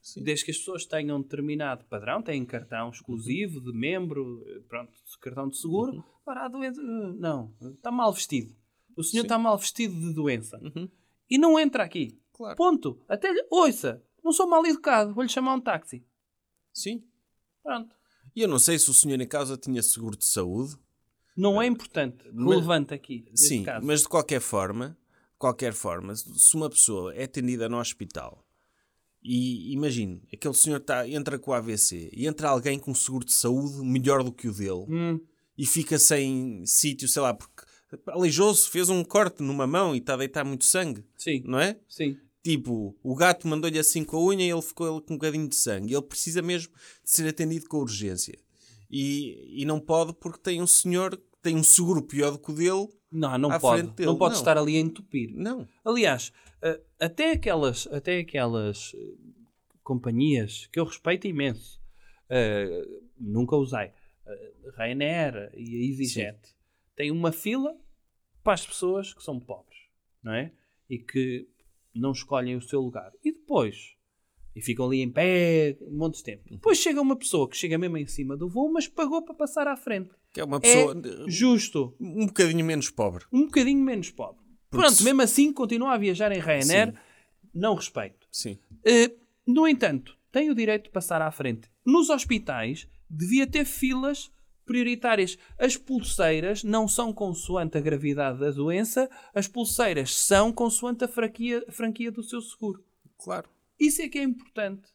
Sim. 0.00 0.22
desde 0.22 0.44
que 0.44 0.52
as 0.52 0.58
pessoas 0.58 0.86
tenham 0.86 1.20
determinado 1.20 1.84
padrão, 1.86 2.22
têm 2.22 2.44
cartão 2.44 2.90
exclusivo 2.90 3.60
de 3.60 3.72
membro, 3.72 4.44
eh, 4.46 4.60
pronto, 4.68 4.92
cartão 5.20 5.48
de 5.48 5.58
seguro. 5.58 5.94
Uhum. 5.94 6.02
Agora 6.24 6.44
a 6.44 6.48
doença, 6.48 6.80
eh, 6.80 7.12
não, 7.18 7.52
está 7.60 7.90
mal 7.90 8.12
vestido. 8.12 8.54
O 8.96 9.02
senhor 9.02 9.22
Sim. 9.22 9.26
está 9.26 9.36
mal 9.36 9.58
vestido 9.58 9.98
de 9.98 10.14
doença. 10.14 10.60
Uhum. 10.62 10.88
E 11.28 11.36
não 11.36 11.58
entra 11.58 11.82
aqui. 11.82 12.20
Claro. 12.32 12.56
Ponto. 12.56 13.00
Até 13.08 13.32
lhe, 13.32 13.44
ouça, 13.50 14.00
não 14.22 14.30
sou 14.30 14.46
mal 14.46 14.64
educado, 14.64 15.12
vou-lhe 15.12 15.28
chamar 15.28 15.54
um 15.56 15.60
táxi. 15.60 16.06
Sim. 16.72 17.02
Pronto. 17.64 17.92
E 18.36 18.42
eu 18.42 18.48
não 18.48 18.60
sei 18.60 18.78
se 18.78 18.88
o 18.88 18.94
senhor 18.94 19.20
em 19.20 19.26
causa 19.26 19.56
tinha 19.56 19.82
seguro 19.82 20.16
de 20.16 20.24
saúde. 20.24 20.76
Não 21.36 21.60
é 21.60 21.66
importante, 21.66 22.30
relevante 22.30 22.94
aqui, 22.94 23.28
Sim, 23.34 23.64
caso. 23.64 23.84
mas 23.84 24.02
de 24.02 24.08
qualquer 24.08 24.40
forma, 24.40 24.96
qualquer 25.44 25.74
forma, 25.74 26.16
se 26.16 26.54
uma 26.54 26.70
pessoa 26.70 27.14
é 27.14 27.24
atendida 27.24 27.68
no 27.68 27.78
hospital 27.78 28.42
e 29.22 29.72
imagine, 29.74 30.22
aquele 30.32 30.54
senhor 30.54 30.80
tá, 30.80 31.06
entra 31.06 31.38
com 31.38 31.50
o 31.50 31.54
AVC 31.54 32.10
e 32.14 32.26
entra 32.26 32.48
alguém 32.48 32.78
com 32.78 32.94
seguro 32.94 33.26
de 33.26 33.32
saúde 33.32 33.84
melhor 33.84 34.22
do 34.22 34.32
que 34.32 34.48
o 34.48 34.54
dele 34.54 34.86
Hum, 34.88 35.20
e 35.56 35.66
fica 35.66 35.98
sem 35.98 36.64
sítio, 36.64 37.06
sei 37.06 37.20
lá, 37.20 37.34
porque 37.34 37.62
aleijou-se, 38.06 38.68
fez 38.70 38.88
um 38.88 39.04
corte 39.04 39.42
numa 39.42 39.66
mão 39.66 39.94
e 39.94 39.98
está 39.98 40.14
a 40.14 40.16
deitar 40.16 40.44
muito 40.44 40.64
sangue, 40.64 41.04
sim, 41.18 41.42
não 41.44 41.60
é? 41.60 41.78
sim. 41.86 42.16
Tipo, 42.42 42.96
o 43.02 43.14
gato 43.14 43.46
mandou-lhe 43.46 43.78
assim 43.78 44.02
com 44.02 44.16
a 44.16 44.24
unha 44.24 44.46
e 44.46 44.50
ele 44.50 44.62
ficou 44.62 45.00
com 45.02 45.14
um 45.14 45.16
bocadinho 45.16 45.48
de 45.48 45.56
sangue. 45.56 45.94
Ele 45.94 46.02
precisa 46.02 46.42
mesmo 46.42 46.74
de 47.02 47.10
ser 47.10 47.26
atendido 47.26 47.66
com 47.66 47.78
urgência. 47.78 48.38
E, 48.90 49.62
e 49.62 49.64
não 49.64 49.80
pode 49.80 50.12
porque 50.12 50.38
tem 50.38 50.60
um 50.60 50.66
senhor 50.66 51.16
que 51.16 51.22
tem 51.40 51.56
um 51.56 51.64
seguro 51.64 52.02
pior 52.02 52.32
do 52.32 52.38
que 52.38 52.50
o 52.50 52.54
dele. 52.54 52.88
Não, 53.14 53.38
não 53.38 53.52
À 53.52 53.60
pode. 53.60 53.82
dele, 53.90 54.06
Não 54.06 54.18
pode 54.18 54.34
não. 54.34 54.40
estar 54.40 54.58
ali 54.58 54.76
a 54.76 54.80
entupir. 54.80 55.30
Não. 55.32 55.68
Aliás, 55.84 56.32
eh, 56.60 56.80
até 56.98 57.30
aquelas, 57.30 57.86
até 57.92 58.18
aquelas 58.18 58.92
eh, 58.92 59.14
companhias 59.84 60.66
que 60.72 60.80
eu 60.80 60.84
respeito 60.84 61.28
imenso, 61.28 61.80
eh, 62.28 62.82
nunca 63.16 63.54
usei, 63.54 63.92
Ryanair 64.76 65.50
e 65.54 65.76
a 65.76 65.88
EasyJet, 65.90 66.54
têm 66.96 67.12
uma 67.12 67.30
fila 67.30 67.78
para 68.42 68.54
as 68.54 68.66
pessoas 68.66 69.14
que 69.14 69.22
são 69.22 69.38
pobres, 69.38 69.78
não 70.22 70.32
é? 70.34 70.50
E 70.90 70.98
que 70.98 71.48
não 71.94 72.10
escolhem 72.10 72.56
o 72.56 72.62
seu 72.62 72.80
lugar. 72.80 73.12
E 73.24 73.30
depois, 73.30 73.93
e 74.54 74.60
ficam 74.62 74.86
ali 74.86 75.00
em 75.00 75.10
pé 75.10 75.76
um 75.82 75.96
monte 75.96 76.16
de 76.18 76.24
tempo. 76.24 76.44
Depois 76.50 76.78
chega 76.78 77.00
uma 77.00 77.16
pessoa 77.16 77.48
que 77.48 77.56
chega 77.56 77.76
mesmo 77.78 77.96
em 77.96 78.06
cima 78.06 78.36
do 78.36 78.48
voo, 78.48 78.72
mas 78.72 78.86
pagou 78.88 79.22
para 79.22 79.34
passar 79.34 79.66
à 79.66 79.76
frente. 79.76 80.10
Que 80.32 80.40
é 80.40 80.44
uma 80.44 80.56
É 80.58 80.60
pessoa 80.60 80.94
justo 81.26 81.94
um 82.00 82.26
bocadinho 82.26 82.64
menos 82.64 82.90
pobre. 82.90 83.24
um 83.32 83.46
bocadinho 83.46 83.82
menos 83.82 84.10
pobre. 84.10 84.42
Porque 84.70 84.82
Pronto, 84.86 84.96
se- 84.98 85.04
mesmo 85.04 85.22
assim 85.22 85.52
continua 85.52 85.92
a 85.94 85.98
viajar 85.98 86.32
em 86.32 86.40
Ryanair, 86.40 86.92
Sim. 86.92 86.98
não 87.54 87.74
respeito. 87.74 88.26
Sim. 88.30 88.58
Eh, 88.84 89.12
no 89.46 89.66
entanto, 89.68 90.16
tem 90.32 90.50
o 90.50 90.54
direito 90.54 90.84
de 90.84 90.90
passar 90.90 91.22
à 91.22 91.30
frente. 91.30 91.68
Nos 91.86 92.08
hospitais, 92.10 92.88
devia 93.08 93.46
ter 93.46 93.64
filas 93.64 94.32
prioritárias. 94.66 95.38
As 95.58 95.76
pulseiras 95.76 96.64
não 96.64 96.88
são 96.88 97.12
consoante 97.12 97.76
a 97.76 97.80
gravidade 97.80 98.40
da 98.40 98.50
doença, 98.50 99.08
as 99.34 99.46
pulseiras 99.46 100.14
são 100.16 100.50
consoante 100.52 101.04
a 101.04 101.08
franquia, 101.08 101.64
franquia 101.68 102.10
do 102.10 102.22
seu 102.22 102.40
seguro. 102.40 102.82
Claro. 103.18 103.48
Isso 103.78 104.02
é 104.02 104.08
que 104.08 104.18
é 104.18 104.22
importante. 104.22 104.88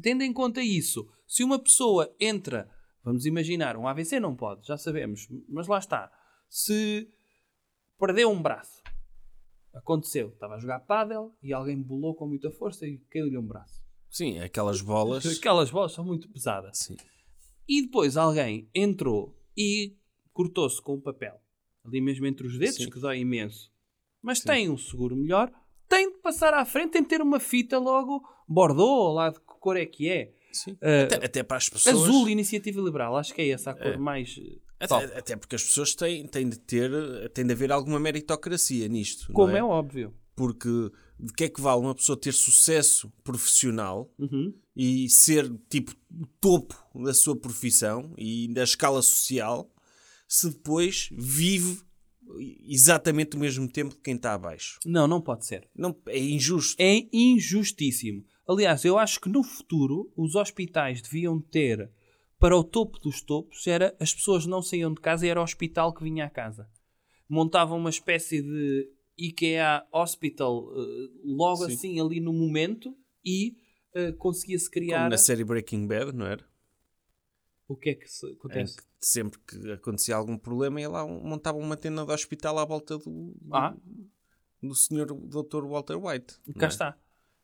Tendo 0.00 0.22
em 0.22 0.32
conta 0.32 0.62
isso, 0.62 1.08
se 1.26 1.42
uma 1.42 1.58
pessoa 1.58 2.14
entra, 2.20 2.70
vamos 3.02 3.26
imaginar, 3.26 3.76
um 3.76 3.86
AVC 3.86 4.20
não 4.20 4.34
pode, 4.34 4.66
já 4.66 4.76
sabemos, 4.76 5.28
mas 5.48 5.66
lá 5.66 5.78
está. 5.78 6.10
Se 6.48 7.10
perdeu 7.98 8.30
um 8.30 8.40
braço, 8.40 8.82
aconteceu, 9.74 10.28
estava 10.28 10.54
a 10.54 10.58
jogar 10.58 10.80
pádel 10.80 11.36
e 11.42 11.52
alguém 11.52 11.80
bolou 11.80 12.14
com 12.14 12.26
muita 12.26 12.50
força 12.50 12.86
e 12.86 12.98
caiu-lhe 13.10 13.36
um 13.36 13.46
braço. 13.46 13.82
Sim, 14.10 14.38
aquelas 14.38 14.80
bolas. 14.80 15.26
Aquelas 15.38 15.70
bolas 15.70 15.92
são 15.92 16.04
muito 16.04 16.28
pesadas. 16.30 16.78
Sim. 16.78 16.96
E 17.68 17.82
depois 17.82 18.16
alguém 18.16 18.68
entrou 18.74 19.36
e 19.56 19.94
cortou-se 20.32 20.80
com 20.80 20.94
o 20.94 21.00
papel, 21.00 21.38
ali 21.84 22.00
mesmo 22.00 22.26
entre 22.26 22.46
os 22.46 22.58
dedos, 22.58 22.76
Sim. 22.76 22.88
que 22.88 23.00
dói 23.00 23.18
imenso. 23.18 23.70
Mas 24.22 24.38
Sim. 24.38 24.46
tem 24.46 24.70
um 24.70 24.78
seguro 24.78 25.14
melhor, 25.14 25.52
tem 25.88 26.10
de 26.12 26.18
passar 26.18 26.54
à 26.54 26.64
frente, 26.64 26.92
tem 26.92 27.02
de 27.02 27.08
ter 27.08 27.20
uma 27.22 27.40
fita 27.40 27.78
logo 27.78 28.22
Bordeaux, 28.48 29.14
lá 29.14 29.30
de 29.30 29.38
que 29.40 29.46
cor 29.60 29.76
é 29.76 29.86
que 29.86 30.08
é. 30.08 30.32
Ah, 30.82 31.02
até, 31.04 31.24
até 31.26 31.42
para 31.42 31.56
as 31.58 31.68
pessoas. 31.68 31.94
Azul, 31.96 32.28
Iniciativa 32.28 32.80
Liberal, 32.80 33.16
acho 33.16 33.34
que 33.34 33.42
é 33.42 33.48
essa 33.50 33.70
a 33.70 33.74
cor 33.74 33.98
mais. 33.98 34.36
eh, 34.38 34.58
Até, 34.80 35.04
até 35.18 35.36
porque 35.36 35.54
as 35.56 35.62
pessoas 35.62 35.94
têm, 35.94 36.26
têm 36.26 36.48
de 36.48 36.58
ter, 36.58 36.90
tem 37.34 37.44
de 37.46 37.52
haver 37.52 37.70
alguma 37.72 37.98
meritocracia 38.00 38.88
nisto. 38.88 39.32
Como 39.32 39.54
é? 39.54 39.58
é? 39.60 39.62
óbvio. 39.64 40.14
Porque 40.34 40.68
de 41.18 41.32
que 41.32 41.44
é 41.44 41.48
que 41.48 41.60
vale 41.60 41.80
uma 41.80 41.94
pessoa 41.94 42.18
ter 42.18 42.32
sucesso 42.32 43.12
profissional 43.24 44.08
Uhum. 44.18 44.54
e 44.76 45.08
ser 45.10 45.52
tipo 45.68 45.92
o 46.12 46.26
topo 46.40 46.74
da 47.02 47.12
sua 47.12 47.36
profissão 47.36 48.12
e 48.16 48.46
da 48.52 48.62
escala 48.62 49.02
social 49.02 49.68
se 50.28 50.48
depois 50.50 51.08
vive 51.12 51.80
exatamente 52.68 53.36
o 53.36 53.40
mesmo 53.40 53.68
tempo 53.68 53.94
que 53.94 54.02
quem 54.02 54.16
está 54.16 54.34
abaixo? 54.34 54.78
Não, 54.84 55.06
não 55.06 55.20
pode 55.20 55.46
ser. 55.46 55.68
Não, 55.74 55.96
é 56.06 56.18
injusto. 56.18 56.76
É 56.80 57.06
injustíssimo. 57.12 58.24
Aliás, 58.48 58.84
eu 58.84 58.98
acho 58.98 59.20
que 59.20 59.28
no 59.28 59.42
futuro 59.42 60.10
os 60.16 60.34
hospitais 60.34 61.02
deviam 61.02 61.40
ter 61.40 61.90
para 62.38 62.56
o 62.56 62.62
topo 62.64 62.98
dos 63.00 63.20
topos 63.20 63.66
era 63.66 63.96
as 64.00 64.14
pessoas 64.14 64.46
não 64.46 64.62
saíam 64.62 64.94
de 64.94 65.00
casa 65.00 65.26
e 65.26 65.28
era 65.28 65.40
o 65.40 65.42
hospital 65.42 65.92
que 65.92 66.04
vinha 66.04 66.24
à 66.24 66.30
casa. 66.30 66.68
Montavam 67.28 67.78
uma 67.78 67.90
espécie 67.90 68.40
de 68.40 68.88
IKEA 69.18 69.84
Hospital 69.92 70.70
eh, 70.74 71.08
logo 71.24 71.66
Sim. 71.66 71.72
assim 71.72 72.00
ali 72.00 72.20
no 72.20 72.32
momento 72.32 72.96
e 73.24 73.56
eh, 73.94 74.12
conseguia-se 74.12 74.70
Como 74.70 74.86
criar 74.86 75.10
na 75.10 75.18
série 75.18 75.44
Breaking 75.44 75.86
Bad, 75.86 76.12
não 76.12 76.26
era? 76.26 76.44
O 77.68 77.76
que 77.76 77.90
é 77.90 77.94
que 77.94 78.06
acontece. 78.32 78.76
que 78.78 78.82
sempre 79.00 79.38
que 79.46 79.72
acontecia 79.72 80.16
algum 80.16 80.36
problema, 80.38 80.80
ia 80.80 80.88
lá 80.88 81.06
montavam 81.06 81.60
uma 81.60 81.76
tenda 81.76 82.04
de 82.04 82.12
hospital 82.12 82.58
à 82.58 82.64
volta 82.64 82.96
do, 82.98 83.34
do, 83.40 83.54
Ah. 83.54 83.76
do 84.62 84.74
senhor 84.74 85.06
Dr. 85.06 85.64
Walter 85.66 85.96
White. 85.96 86.34
Cá 86.58 86.66
é? 86.66 86.68
está. 86.68 86.98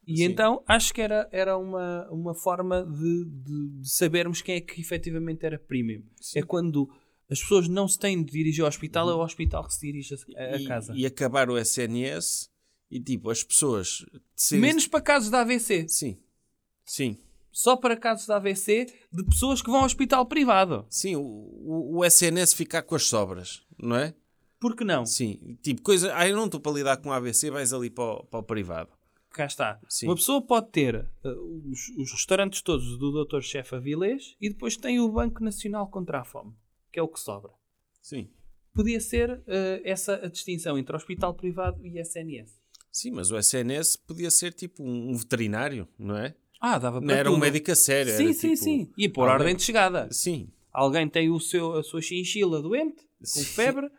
E 0.06 0.18
Sim. 0.18 0.24
então 0.24 0.62
acho 0.66 0.92
que 0.92 1.00
era, 1.00 1.28
era 1.32 1.56
uma, 1.56 2.08
uma 2.10 2.34
forma 2.34 2.84
de, 2.84 3.24
de- 3.24 3.68
de 3.80 3.88
sabermos 3.90 4.42
quem 4.42 4.56
é 4.56 4.60
que 4.60 4.80
efetivamente 4.80 5.46
era 5.46 5.58
premium. 5.58 6.02
Sim. 6.20 6.40
É 6.40 6.42
quando 6.42 6.88
as 7.30 7.40
pessoas 7.40 7.68
não 7.68 7.88
se 7.88 7.98
têm 7.98 8.22
de 8.22 8.30
dirigir 8.32 8.62
ao 8.62 8.68
hospital, 8.68 9.08
é 9.08 9.14
o 9.14 9.20
hospital 9.24 9.66
que 9.66 9.72
se 9.74 9.80
dirige 9.80 10.14
a, 10.36 10.42
a 10.42 10.56
e, 10.60 10.64
casa. 10.66 10.92
e 10.94 11.06
acabar 11.06 11.48
o 11.48 11.56
SNS 11.56 12.50
e 12.90 13.00
tipo, 13.00 13.30
as 13.30 13.42
pessoas 13.42 14.04
serem- 14.36 14.60
Menos 14.62 14.86
para 14.86 15.00
casos 15.00 15.30
de 15.30 15.36
AVC. 15.36 15.88
Sim. 15.88 16.18
Sim. 16.84 17.18
Só 17.54 17.76
para 17.76 17.96
casos 17.96 18.26
de 18.26 18.32
AVC 18.32 18.86
de 19.12 19.24
pessoas 19.24 19.62
que 19.62 19.70
vão 19.70 19.78
ao 19.78 19.86
hospital 19.86 20.26
privado. 20.26 20.84
Sim, 20.90 21.14
o, 21.14 21.98
o, 21.98 22.04
SNS 22.04 22.52
ficar 22.52 22.82
com 22.82 22.96
as 22.96 23.06
sobras, 23.06 23.64
não 23.78 23.94
é? 23.94 24.12
Por 24.58 24.74
que 24.74 24.82
não? 24.82 25.06
Sim. 25.06 25.56
Tipo, 25.62 25.80
coisa. 25.80 26.12
Ah, 26.16 26.28
eu 26.28 26.34
não 26.34 26.46
estou 26.46 26.58
para 26.58 26.72
lidar 26.72 26.96
com 26.96 27.12
AVC, 27.12 27.52
vais 27.52 27.72
ali 27.72 27.90
para 27.90 28.02
o, 28.02 28.24
para 28.24 28.40
o 28.40 28.42
privado. 28.42 28.90
Cá 29.30 29.46
está. 29.46 29.80
Sim. 29.88 30.06
Uma 30.06 30.16
pessoa 30.16 30.42
pode 30.42 30.70
ter 30.70 30.96
uh, 30.96 31.70
os, 31.70 31.90
os 31.96 32.10
restaurantes 32.10 32.60
todos 32.60 32.98
do 32.98 33.24
Dr. 33.24 33.40
Chef 33.40 33.72
Avilés 33.72 34.34
e 34.40 34.48
depois 34.48 34.76
tem 34.76 34.98
o 34.98 35.08
Banco 35.08 35.42
Nacional 35.42 35.88
contra 35.88 36.22
a 36.22 36.24
Fome, 36.24 36.54
que 36.92 36.98
é 36.98 37.02
o 37.02 37.08
que 37.08 37.20
sobra. 37.20 37.52
Sim. 38.02 38.28
Podia 38.72 38.98
ser 38.98 39.30
uh, 39.30 39.80
essa 39.84 40.16
a 40.16 40.28
distinção 40.28 40.76
entre 40.76 40.96
hospital 40.96 41.32
privado 41.34 41.80
e 41.86 42.00
SNS. 42.00 42.60
Sim, 42.90 43.12
mas 43.12 43.30
o 43.30 43.38
SNS 43.38 43.94
podia 43.94 44.30
ser 44.30 44.52
tipo 44.52 44.82
um 44.82 45.14
veterinário, 45.14 45.86
não 45.96 46.16
é? 46.16 46.34
Ah, 46.66 46.78
dava 46.78 46.98
para 46.98 47.06
Não 47.06 47.14
era 47.14 47.28
um 47.30 47.34
tudo. 47.34 47.42
médico 47.42 47.70
a 47.70 47.74
sério. 47.74 48.16
Sim, 48.16 48.32
sim, 48.32 48.50
tipo- 48.52 48.56
sim. 48.64 48.92
E 48.96 49.08
por 49.08 49.22
alguém- 49.22 49.34
ordem 49.34 49.56
de 49.56 49.62
chegada. 49.62 50.08
Sim. 50.10 50.48
Alguém 50.72 51.08
tem 51.08 51.28
o 51.30 51.38
seu, 51.38 51.74
a 51.74 51.82
sua 51.82 52.00
chinchila 52.00 52.62
doente, 52.62 53.02
com 53.18 53.26
Sim. 53.26 53.44
febre, 53.44 53.90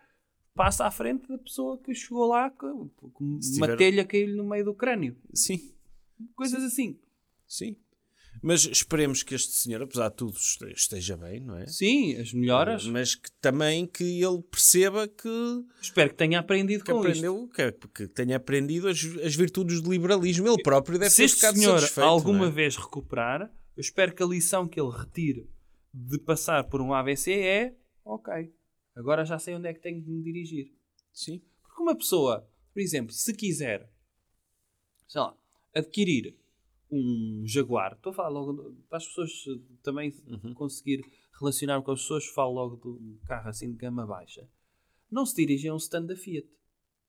passa 0.56 0.86
à 0.86 0.92
frente 0.92 1.28
da 1.28 1.38
pessoa 1.38 1.78
que 1.78 1.94
chegou 1.94 2.26
lá 2.28 2.50
com, 2.50 2.90
com 3.14 3.24
uma 3.24 3.40
tiver- 3.40 3.78
telha 3.78 4.04
caiu-lhe 4.06 4.36
no 4.36 4.44
meio 4.46 4.66
do 4.66 4.74
crânio. 4.74 5.16
Sim. 5.34 5.72
Coisas 6.36 6.64
assim. 6.64 6.98
Sim. 7.48 7.76
Mas 8.48 8.64
esperemos 8.64 9.24
que 9.24 9.34
este 9.34 9.54
senhor, 9.54 9.82
apesar 9.82 10.10
de 10.10 10.18
tudo, 10.18 10.38
este- 10.38 10.72
esteja 10.72 11.18
bem, 11.18 11.40
não 11.40 11.58
é? 11.58 11.66
Sim, 11.66 12.16
as 12.18 12.32
melhoras. 12.32 12.86
Mas 12.86 13.16
que 13.16 13.32
também 13.42 13.88
que 13.88 14.22
ele 14.24 14.40
perceba 14.44 15.08
que, 15.08 15.66
Espero 15.82 16.12
que 16.12 16.16
tenha 16.16 16.38
aprendido 16.38 16.84
que 16.84 16.92
com 16.92 17.00
isto. 17.00 17.08
aprendeu, 17.08 17.48
que, 17.50 17.72
que 17.88 18.08
tenha 18.08 18.36
aprendido 18.38 18.88
as, 18.88 19.04
as 19.24 19.36
virtudes 19.36 19.82
do 19.82 19.92
liberalismo. 19.92 20.48
Ele 20.48 20.62
próprio 20.62 21.00
deve 21.00 21.10
Se 21.10 21.18
ter 21.18 21.24
este 21.24 21.38
ficado 21.38 21.58
senhor 21.58 21.80
satisfeito. 21.80 22.06
alguma 22.08 22.46
é? 22.46 22.52
vez 22.52 22.76
recuperar, 22.78 23.42
eu 23.76 23.82
espero 23.82 24.14
que 24.14 24.22
a 24.22 24.28
lição 24.28 24.68
que 24.68 24.80
ele 24.80 24.92
retire 24.96 25.50
de 25.92 26.20
passar 26.20 26.66
por 26.66 26.82
um 26.82 26.94
AVC 26.94 27.32
é 27.34 27.74
ok, 28.04 28.54
agora 28.96 29.26
já 29.26 29.40
sei 29.40 29.56
onde 29.56 29.68
é 29.70 29.74
que 29.74 29.82
tenho 29.82 30.00
de 30.04 30.08
me 30.12 30.22
dirigir. 30.22 30.72
Sim. 31.12 31.42
Porque 31.64 31.82
uma 31.82 31.96
pessoa, 31.96 32.48
por 32.72 32.80
exemplo, 32.80 33.12
se 33.12 33.34
quiser, 33.34 33.90
sei 35.08 35.20
lá, 35.22 35.36
adquirir 35.74 36.38
um 36.92 37.44
Jaguar, 37.46 37.94
estou 37.94 38.12
a 38.12 38.14
falar 38.14 38.30
logo 38.30 38.76
para 38.88 38.98
as 38.98 39.08
pessoas 39.08 39.32
eh, 39.48 39.60
também 39.84 40.14
Uhum. 40.28 40.54
conseguir 40.54 41.04
relacionar 41.40 41.82
com 41.82 41.92
as 41.92 42.02
pessoas, 42.02 42.26
falo 42.28 42.54
logo 42.54 42.76
de 42.78 42.88
um 42.88 43.18
carro 43.26 43.50
assim 43.50 43.72
de 43.72 43.78
gama 43.78 44.06
baixa. 44.06 44.48
Não 45.12 45.26
se 45.26 45.36
dirigem 45.36 45.70
a 45.72 45.74
um 45.74 45.78
stand 45.78 46.06
da 46.06 46.16
Fiat, 46.16 46.48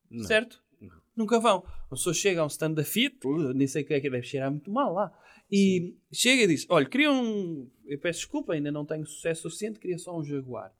Não. 0.09 0.23
certo? 0.25 0.63
Nunca 1.15 1.39
vão. 1.39 1.63
A 1.87 1.89
pessoa 1.95 2.13
chega 2.13 2.41
a 2.41 2.43
um 2.43 2.47
stand 2.47 2.73
da 2.73 2.83
Fiat, 2.83 3.17
nem 3.55 3.65
sei 3.67 3.83
o 3.83 3.85
que 3.87 3.93
é 3.93 3.99
que 4.01 4.09
deve 4.09 4.25
cheirar 4.25 4.51
muito 4.51 4.69
mal 4.69 4.93
lá, 4.93 5.11
e 5.51 5.95
chega 6.13 6.43
e 6.43 6.47
diz: 6.47 6.65
Olha, 6.69 6.85
queria 6.87 7.11
um. 7.11 7.69
Eu 7.85 7.97
peço 7.99 8.19
desculpa, 8.19 8.53
ainda 8.53 8.71
não 8.71 8.85
tenho 8.85 9.05
sucesso 9.07 9.43
suficiente, 9.43 9.79
queria 9.79 9.97
só 9.97 10.15
um 10.17 10.23
Jaguar. 10.23 10.71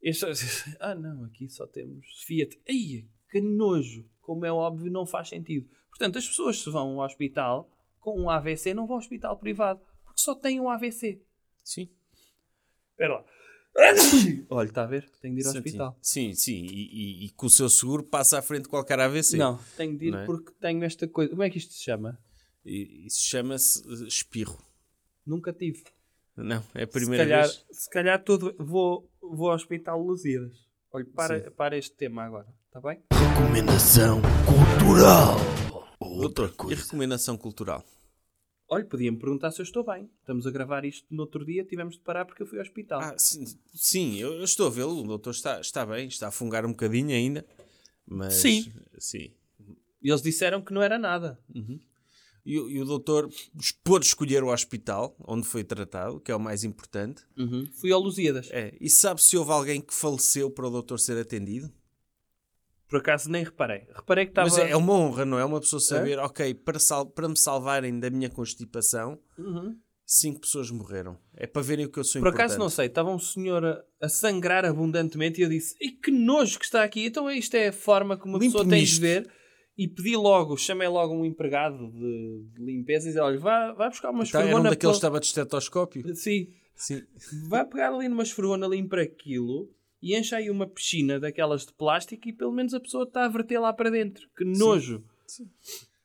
Este, 0.00 0.24
ah, 0.78 0.94
não, 0.94 1.24
aqui 1.24 1.48
só 1.48 1.66
temos 1.66 2.06
Fiat. 2.24 2.56
Ai, 2.68 3.04
que 3.30 3.40
nojo! 3.40 4.08
Como 4.20 4.44
é 4.44 4.52
óbvio, 4.52 4.92
não 4.92 5.04
faz 5.06 5.28
sentido. 5.30 5.68
Portanto, 5.88 6.18
as 6.18 6.28
pessoas 6.28 6.60
se 6.62 6.70
vão 6.70 7.00
ao 7.00 7.06
hospital 7.06 7.68
com 8.14 8.22
um 8.22 8.30
AVC, 8.30 8.74
não 8.74 8.86
vão 8.86 8.96
ao 8.96 9.00
hospital 9.02 9.36
privado, 9.38 9.80
porque 10.04 10.20
só 10.20 10.34
têm 10.34 10.60
um 10.60 10.68
AVC. 10.68 11.22
Sim. 11.62 11.88
Espera 12.92 13.14
lá. 13.14 13.24
Olha, 14.50 14.66
está 14.68 14.82
a 14.82 14.86
ver? 14.86 15.08
Tenho 15.20 15.34
de 15.36 15.42
ir 15.42 15.46
ao 15.46 15.52
Sim, 15.52 15.58
hospital. 15.58 15.98
Sim, 16.02 16.34
sim. 16.34 16.64
E, 16.66 17.22
e- 17.22 17.26
e 17.26 17.30
com 17.30 17.46
o 17.46 17.50
seu 17.50 17.68
seguro 17.68 18.02
passa 18.02 18.38
à 18.38 18.42
frente 18.42 18.62
de 18.64 18.68
qualquer 18.68 18.98
AVC. 18.98 19.36
Não, 19.36 19.58
tenho 19.76 19.96
de 19.96 20.06
ir 20.08 20.14
é? 20.14 20.24
porque 20.24 20.52
tenho 20.60 20.82
esta 20.84 21.06
coisa. 21.06 21.30
Como 21.30 21.42
é 21.42 21.50
que 21.50 21.58
isto 21.58 21.72
se 21.74 21.82
chama? 21.84 22.18
E- 22.64 23.06
Isso 23.06 23.22
chama-se 23.24 23.80
eh, 23.88 24.06
espirro. 24.08 24.58
Nunca 25.24 25.52
tive. 25.52 25.84
Não, 26.36 26.62
é 26.74 26.82
a 26.82 26.86
Se 26.86 26.92
primeira 26.92 27.24
calhar, 27.24 27.42
vez. 27.46 27.64
se 27.70 27.90
calhar 27.90 28.24
todo, 28.24 28.54
vou, 28.58 29.08
vou 29.20 29.50
ao 29.50 29.54
hospital 29.56 30.00
Lusíadas. 30.00 30.56
Olha, 30.92 31.04
para, 31.14 31.44
Sim. 31.44 31.50
para 31.50 31.76
este 31.78 31.94
tema 31.96 32.24
agora, 32.24 32.46
está 32.66 32.80
bem? 32.80 33.02
Recomendação 33.12 34.20
cultural. 34.46 35.36
Outra 36.00 36.46
Doutor, 36.46 36.48
e 36.48 36.52
coisa. 36.52 36.82
recomendação 36.82 37.36
cultural? 37.36 37.84
Olha, 38.70 38.84
podia-me 38.84 39.18
perguntar 39.18 39.50
se 39.50 39.60
eu 39.60 39.64
estou 39.64 39.82
bem. 39.84 40.10
Estamos 40.20 40.46
a 40.46 40.50
gravar 40.50 40.84
isto 40.84 41.06
no 41.10 41.22
outro 41.22 41.44
dia, 41.44 41.64
tivemos 41.64 41.94
de 41.94 42.00
parar 42.00 42.24
porque 42.26 42.42
eu 42.42 42.46
fui 42.46 42.58
ao 42.58 42.62
hospital. 42.62 43.00
Ah, 43.00 43.14
sim, 43.16 43.44
sim, 43.74 44.16
eu, 44.18 44.34
eu 44.34 44.44
estou 44.44 44.66
a 44.66 44.70
vê-lo. 44.70 45.02
O 45.02 45.06
doutor 45.06 45.30
está, 45.30 45.60
está 45.60 45.86
bem, 45.86 46.06
está 46.08 46.28
a 46.28 46.30
fungar 46.30 46.66
um 46.66 46.70
bocadinho 46.70 47.10
ainda. 47.10 47.46
Mas, 48.06 48.34
Sim. 48.34 48.72
sim. 48.98 49.30
E 50.02 50.10
eles 50.10 50.22
disseram 50.22 50.62
que 50.62 50.72
não 50.72 50.82
era 50.82 50.98
nada. 50.98 51.38
E, 52.44 52.58
o- 52.58 52.70
e 52.70 52.80
o 52.80 52.84
doutor 52.84 53.28
pôde 53.84 54.06
escolher 54.06 54.42
o 54.42 54.48
hospital 54.52 55.14
onde 55.26 55.46
foi 55.46 55.62
tratado, 55.64 56.20
que 56.20 56.30
é 56.30 56.36
o 56.36 56.40
mais 56.40 56.62
importante. 56.64 57.22
Fui 57.74 57.90
ao 57.92 58.00
Lusíadas. 58.00 58.48
É, 58.50 58.74
e 58.80 58.88
sabe 58.88 59.22
se 59.22 59.36
houve 59.36 59.50
alguém 59.50 59.80
que 59.80 59.92
faleceu 59.94 60.50
para 60.50 60.66
o 60.66 60.70
doutor 60.70 60.98
ser 61.00 61.18
atendido? 61.18 61.70
Por 62.88 63.00
acaso 63.00 63.30
nem 63.30 63.44
reparei. 63.44 63.82
Reparei 63.94 64.24
que 64.24 64.30
estava. 64.30 64.48
Mas 64.48 64.58
é, 64.58 64.70
é 64.70 64.76
uma 64.76 64.92
honra, 64.94 65.24
não 65.24 65.38
é? 65.38 65.44
Uma 65.44 65.60
pessoa 65.60 65.78
saber, 65.80 66.18
ok, 66.18 66.54
para, 66.54 66.78
sal- 66.78 67.06
para 67.10 67.28
me 67.28 67.36
salvarem 67.38 68.00
da 68.00 68.08
minha 68.08 68.30
constipação, 68.30 69.18
cinco 70.06 70.40
pessoas 70.40 70.70
morreram. 70.70 71.18
É 71.36 71.46
para 71.46 71.62
verem 71.62 71.84
o 71.86 71.90
que 71.90 71.98
eu 71.98 72.04
sou 72.04 72.18
Uhum. 72.18 72.22
Por 72.24 72.28
importante. 72.28 72.46
acaso 72.46 72.58
não 72.58 72.70
sei, 72.70 72.86
estava 72.86 73.10
um 73.10 73.18
senhor 73.18 73.64
a, 73.64 73.82
a 74.00 74.08
sangrar 74.08 74.64
abundantemente 74.64 75.40
e 75.40 75.44
eu 75.44 75.48
disse: 75.50 75.74
e 75.80 75.90
que 75.92 76.10
nojo 76.10 76.58
que 76.58 76.64
está 76.64 76.82
aqui! 76.82 77.04
Então 77.06 77.30
isto 77.30 77.54
é 77.54 77.68
a 77.68 77.72
forma 77.72 78.16
como 78.16 78.34
uma 78.34 78.40
pessoa 78.40 78.66
tem 78.66 78.78
de 78.78 78.84
isto." 78.84 79.00
ver. 79.00 79.30
E 79.76 79.86
pedi 79.86 80.16
logo, 80.16 80.56
chamei 80.56 80.88
logo 80.88 81.14
um 81.14 81.24
empregado 81.24 81.92
de, 81.92 82.46
de 82.54 82.64
limpeza 82.64 83.04
e 83.06 83.08
disse: 83.10 83.20
olha, 83.20 83.38
vai, 83.38 83.72
vai 83.74 83.88
buscar 83.90 84.10
uma 84.10 84.24
Então, 84.24 84.40
era 84.40 84.56
um 84.56 84.62
daqueles 84.62 84.78
pela- 84.80 84.92
estava 84.92 85.20
de 85.20 85.26
estetoscópio? 85.26 86.16
Sim, 86.16 86.48
Sim. 86.74 87.02
vai 87.48 87.64
pegar 87.64 87.92
ali 87.94 88.08
numa 88.08 88.24
esfregona, 88.24 88.66
limpa 88.66 89.00
aquilo 89.00 89.68
e 90.00 90.16
enche 90.16 90.34
aí 90.34 90.50
uma 90.50 90.66
piscina 90.66 91.18
daquelas 91.18 91.66
de 91.66 91.72
plástico 91.72 92.28
e 92.28 92.32
pelo 92.32 92.52
menos 92.52 92.74
a 92.74 92.80
pessoa 92.80 93.04
está 93.04 93.24
a 93.24 93.28
verter 93.28 93.58
lá 93.58 93.72
para 93.72 93.90
dentro. 93.90 94.28
Que 94.36 94.44
nojo! 94.44 95.04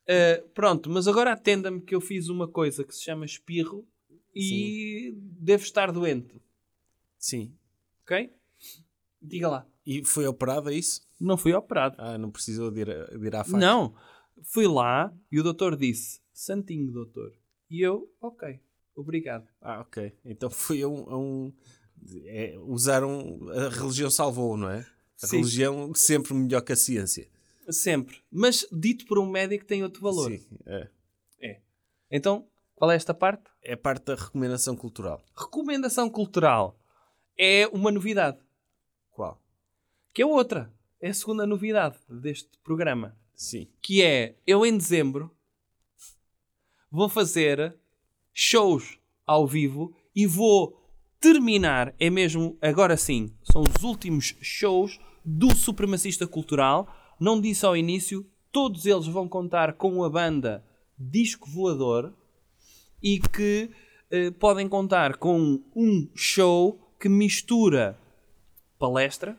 Uh, 0.04 0.48
pronto, 0.50 0.90
mas 0.90 1.08
agora 1.08 1.32
atenda-me 1.32 1.80
que 1.80 1.94
eu 1.94 2.00
fiz 2.00 2.28
uma 2.28 2.46
coisa 2.46 2.84
que 2.84 2.94
se 2.94 3.02
chama 3.02 3.24
espirro 3.24 3.86
e 4.34 5.14
devo 5.16 5.62
estar 5.62 5.90
doente, 5.92 6.34
Sim. 7.16 7.54
ok? 8.02 8.30
Diga 9.22 9.48
lá. 9.48 9.66
E 9.86 10.04
foi 10.04 10.26
operado, 10.26 10.68
é 10.70 10.74
isso? 10.74 11.06
Não 11.20 11.36
fui 11.36 11.52
operado. 11.54 11.96
Ah, 11.98 12.18
não 12.18 12.30
precisou 12.30 12.70
de 12.70 12.80
ir, 12.80 13.18
de 13.18 13.26
ir 13.26 13.34
à 13.36 13.44
faca? 13.44 13.56
Não. 13.56 13.94
Fui 14.42 14.66
lá 14.66 15.14
e 15.30 15.38
o 15.40 15.42
doutor 15.42 15.76
disse: 15.76 16.20
Santinho, 16.32 16.90
doutor. 16.92 17.32
E 17.70 17.80
eu, 17.80 18.12
ok, 18.20 18.60
obrigado. 18.94 19.48
Ah, 19.60 19.80
ok. 19.80 20.12
Então 20.24 20.50
foi 20.50 20.82
a 20.82 20.88
um... 20.88 21.08
a 21.10 21.18
um- 21.18 21.52
é, 22.24 22.56
usaram... 22.58 23.38
A 23.50 23.68
religião 23.68 24.10
salvou, 24.10 24.56
não 24.56 24.70
é? 24.70 24.86
A 25.22 25.26
Sim. 25.26 25.38
religião 25.38 25.94
sempre 25.94 26.34
melhor 26.34 26.60
que 26.60 26.72
a 26.72 26.76
ciência. 26.76 27.28
Sempre. 27.70 28.18
Mas 28.30 28.66
dito 28.70 29.06
por 29.06 29.18
um 29.18 29.26
médico 29.26 29.64
tem 29.64 29.82
outro 29.82 30.02
valor. 30.02 30.30
Sim, 30.30 30.44
é. 30.66 30.88
É. 31.40 31.60
Então, 32.10 32.46
qual 32.74 32.90
é 32.90 32.96
esta 32.96 33.14
parte? 33.14 33.44
É 33.62 33.74
parte 33.76 34.04
da 34.04 34.14
recomendação 34.14 34.76
cultural. 34.76 35.24
Recomendação 35.34 36.10
cultural. 36.10 36.78
É 37.38 37.66
uma 37.68 37.90
novidade. 37.90 38.38
Qual? 39.10 39.40
Que 40.12 40.22
é 40.22 40.26
outra. 40.26 40.72
É 41.00 41.08
a 41.08 41.14
segunda 41.14 41.46
novidade 41.46 41.96
deste 42.08 42.50
programa. 42.62 43.16
Sim. 43.34 43.68
Que 43.80 44.02
é, 44.02 44.36
eu 44.46 44.64
em 44.66 44.76
dezembro 44.76 45.30
vou 46.90 47.08
fazer 47.08 47.76
shows 48.32 48.98
ao 49.26 49.46
vivo 49.46 49.96
e 50.14 50.26
vou 50.26 50.83
terminar, 51.24 51.94
é 51.98 52.10
mesmo 52.10 52.58
agora 52.60 52.98
sim, 52.98 53.34
são 53.50 53.62
os 53.62 53.82
últimos 53.82 54.36
shows 54.42 55.00
do 55.24 55.56
Supremacista 55.56 56.26
Cultural. 56.26 56.86
Não 57.18 57.40
disse 57.40 57.64
ao 57.64 57.74
início, 57.74 58.30
todos 58.52 58.84
eles 58.84 59.06
vão 59.06 59.26
contar 59.26 59.72
com 59.72 60.04
a 60.04 60.10
banda 60.10 60.62
Disco 60.98 61.48
Voador 61.48 62.12
e 63.02 63.18
que 63.18 63.70
eh, 64.10 64.32
podem 64.32 64.68
contar 64.68 65.16
com 65.16 65.62
um 65.74 66.10
show 66.14 66.78
que 67.00 67.08
mistura 67.08 67.98
palestra 68.78 69.34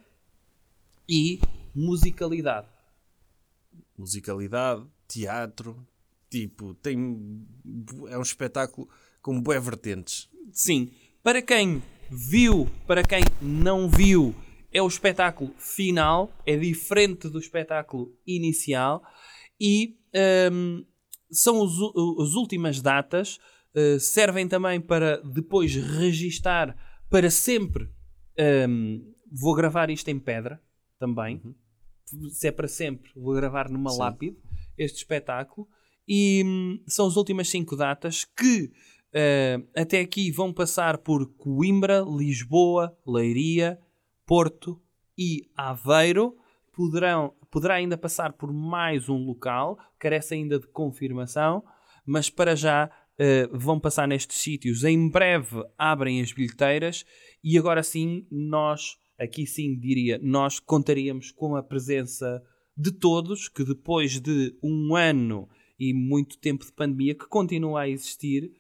e 1.08 1.40
musicalidade. 1.76 2.68
Musicalidade, 3.96 4.84
teatro, 5.08 5.86
tipo, 6.32 6.74
tem. 6.74 7.46
É 8.08 8.18
um 8.18 8.24
espetáculo 8.24 8.90
com 9.22 9.40
bué 9.40 9.60
vertentes. 9.60 10.28
Sim, 10.52 10.92
para 11.26 11.42
quem 11.42 11.82
viu, 12.08 12.70
para 12.86 13.02
quem 13.02 13.24
não 13.42 13.90
viu, 13.90 14.36
é 14.72 14.80
o 14.80 14.88
espetáculo 14.88 15.56
final, 15.58 16.32
é 16.46 16.56
diferente 16.56 17.28
do 17.28 17.40
espetáculo 17.40 18.16
inicial 18.28 19.02
e 19.60 19.98
hum, 20.52 20.86
são 21.32 21.62
os, 21.64 21.74
as 22.22 22.36
últimas 22.36 22.80
datas, 22.80 23.40
uh, 23.74 24.00
servem 24.00 24.48
também 24.48 24.80
para 24.80 25.18
depois 25.24 25.74
registar 25.74 26.78
para 27.10 27.32
sempre. 27.32 27.90
hum, 28.70 29.12
vou 29.32 29.56
gravar 29.56 29.90
isto 29.90 30.08
em 30.10 30.20
pedra 30.20 30.62
também, 31.00 31.42
se 32.30 32.48
é 32.48 32.52
para 32.52 32.68
sempre, 32.68 33.10
vou 33.16 33.34
gravar 33.34 33.68
numa 33.68 33.90
Sim. 33.90 34.00
lápide 34.00 34.38
este 34.78 34.98
espetáculo. 35.00 35.68
E 36.08 36.44
hum, 36.46 36.84
são 36.88 37.08
as 37.08 37.16
últimas 37.16 37.50
cinco 37.50 37.76
datas 37.76 38.26
que 38.26 38.72
eh, 39.18 39.62
até 39.74 40.02
aqui 40.02 40.30
vão 40.30 40.52
passar 40.52 40.98
por 40.98 41.26
Coimbra, 41.38 42.04
Lisboa, 42.06 42.94
Leiria, 43.08 43.80
Porto 44.26 44.82
e 45.18 45.50
Aveiro. 45.56 46.36
Poderão, 46.74 47.34
poderá 47.50 47.76
ainda 47.76 47.98
passar 47.98 48.34
por 48.34 48.52
mais 48.52 49.08
um 49.08 49.26
local, 49.26 49.80
carece 49.98 50.34
ainda 50.34 50.60
de 50.60 50.68
confirmação, 50.68 51.64
mas 52.06 52.30
para 52.30 52.58
já 52.58 52.92
eh, 53.18 53.48
vão 53.54 53.80
passar 53.80 54.06
nestes 54.06 54.38
sítios. 54.42 54.84
Em 54.84 55.10
breve 55.10 55.64
abrem 55.78 56.20
as 56.20 56.34
bilheteiras 56.34 57.06
e 57.42 57.58
agora 57.58 57.82
sim 57.84 58.28
nós, 58.30 58.98
aqui 59.18 59.48
sim 59.48 59.80
diria, 59.80 60.20
nós 60.22 60.60
contaríamos 60.60 61.32
com 61.32 61.56
a 61.56 61.64
presença 61.64 62.44
de 62.76 62.92
todos 62.92 63.48
que 63.48 63.64
depois 63.64 64.20
de 64.20 64.54
um 64.62 64.94
ano 64.94 65.48
e 65.80 65.94
muito 65.94 66.38
tempo 66.38 66.66
de 66.66 66.74
pandemia 66.74 67.16
que 67.16 67.28
continua 67.30 67.84
a 67.84 67.90
existir, 67.90 68.52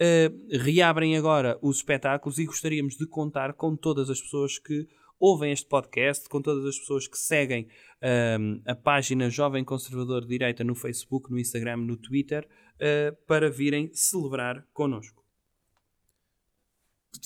eh, 0.00 0.32
reabrem 0.50 1.16
agora 1.16 1.58
os 1.60 1.76
espetáculos 1.76 2.38
e 2.38 2.46
gostaríamos 2.46 2.96
de 2.96 3.06
contar 3.06 3.52
com 3.52 3.76
todas 3.76 4.08
as 4.08 4.20
pessoas 4.20 4.58
que 4.58 4.88
ouvem 5.18 5.52
este 5.52 5.66
podcast, 5.66 6.28
com 6.28 6.40
todas 6.40 6.64
as 6.64 6.78
pessoas 6.78 7.06
que 7.06 7.18
seguem 7.18 7.68
ehm, 8.00 8.62
a 8.64 8.74
página 8.74 9.28
Jovem 9.28 9.62
Conservador 9.62 10.22
de 10.22 10.28
Direita 10.28 10.64
no 10.64 10.74
Facebook, 10.74 11.30
no 11.30 11.38
Instagram, 11.38 11.76
no 11.76 11.96
Twitter, 11.96 12.48
eh, 12.78 13.10
para 13.26 13.50
virem 13.50 13.90
celebrar 13.92 14.66
connosco. 14.72 15.22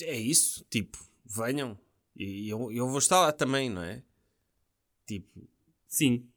É 0.01 0.17
isso, 0.17 0.65
tipo, 0.69 0.97
venham. 1.25 1.79
E 2.13 2.49
eu, 2.49 2.69
eu 2.71 2.89
vou 2.89 2.99
estar 2.99 3.21
lá 3.21 3.31
também, 3.31 3.69
não 3.69 3.81
é? 3.81 4.03
Tipo, 5.07 5.47
Sim, 5.95 6.27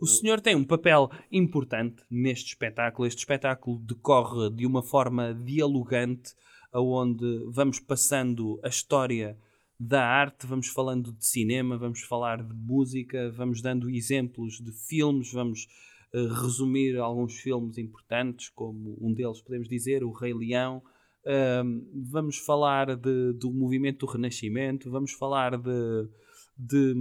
o 0.00 0.06
senhor 0.06 0.40
tem 0.40 0.54
um 0.54 0.64
papel 0.64 1.10
importante 1.32 2.02
neste 2.10 2.48
espetáculo. 2.48 3.06
Este 3.06 3.18
espetáculo 3.18 3.78
decorre 3.80 4.50
de 4.50 4.66
uma 4.66 4.82
forma 4.82 5.34
dialogante, 5.34 6.34
onde 6.72 7.44
vamos 7.50 7.80
passando 7.80 8.60
a 8.62 8.68
história 8.68 9.36
da 9.78 10.04
arte, 10.04 10.46
vamos 10.46 10.68
falando 10.68 11.12
de 11.12 11.26
cinema, 11.26 11.76
vamos 11.76 12.00
falar 12.00 12.42
de 12.42 12.54
música, 12.54 13.30
vamos 13.32 13.60
dando 13.60 13.90
exemplos 13.90 14.60
de 14.60 14.72
filmes, 14.72 15.32
vamos 15.32 15.66
eh, 16.12 16.26
resumir 16.42 16.96
alguns 16.96 17.34
filmes 17.34 17.76
importantes, 17.76 18.48
como 18.50 18.96
um 19.00 19.12
deles 19.12 19.40
podemos 19.40 19.68
dizer, 19.68 20.04
O 20.04 20.12
Rei 20.12 20.32
Leão. 20.32 20.82
Ahm, 21.26 21.80
vamos 22.10 22.36
falar 22.36 22.94
de- 22.96 23.32
do 23.32 23.50
movimento 23.52 24.04
do 24.06 24.12
Renascimento, 24.12 24.90
vamos 24.90 25.12
falar 25.12 25.56
de, 25.56 26.08
de, 26.56 26.94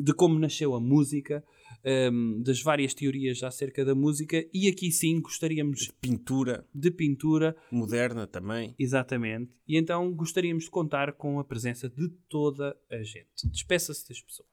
de 0.00 0.12
como 0.14 0.38
nasceu 0.38 0.74
a 0.74 0.80
música, 0.80 1.44
um, 1.84 2.42
das 2.42 2.62
várias 2.62 2.94
teorias 2.94 3.42
acerca 3.42 3.84
da 3.84 3.94
música 3.94 4.44
e 4.52 4.68
aqui 4.68 4.90
sim 4.90 5.20
gostaríamos 5.20 5.90
pintura 6.00 6.66
de 6.74 6.90
pintura, 6.90 7.56
moderna 7.70 8.26
também. 8.26 8.74
exatamente, 8.78 9.52
e 9.66 9.76
então 9.76 10.12
gostaríamos 10.12 10.64
de 10.64 10.70
contar 10.70 11.12
com 11.12 11.38
a 11.38 11.44
presença 11.44 11.88
de 11.88 12.08
toda 12.28 12.76
a 12.90 13.02
gente. 13.02 13.48
Despeça-se 13.50 14.08
das 14.08 14.20
pessoas. 14.20 14.48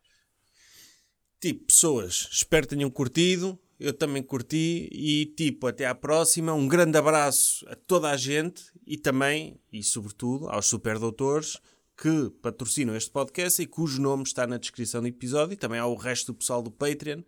Tipo, 1.39 1.65
pessoas, 1.65 2.27
espero 2.31 2.67
que 2.67 2.75
tenham 2.75 2.89
curtido. 2.89 3.59
Eu 3.79 3.93
também 3.93 4.23
curti. 4.23 4.89
E, 4.91 5.25
tipo, 5.37 5.67
até 5.67 5.85
à 5.85 5.93
próxima. 5.93 6.53
Um 6.53 6.67
grande 6.67 6.97
abraço 6.97 7.65
a 7.67 7.75
toda 7.75 8.09
a 8.09 8.17
gente 8.17 8.63
e 8.87 8.97
também, 8.97 9.59
e 9.71 9.83
sobretudo, 9.83 10.47
aos 10.47 10.65
superdoutores 10.65 11.59
que 11.97 12.29
patrocinam 12.41 12.95
este 12.95 13.09
podcast 13.09 13.61
e 13.61 13.65
cujo 13.65 14.01
nome 14.01 14.23
está 14.23 14.45
na 14.45 14.57
descrição 14.57 15.01
do 15.01 15.07
episódio 15.07 15.53
e 15.53 15.57
também 15.57 15.79
ao 15.79 15.95
resto 15.95 16.27
do 16.27 16.37
pessoal 16.37 16.61
do 16.61 16.71
Patreon. 16.71 17.21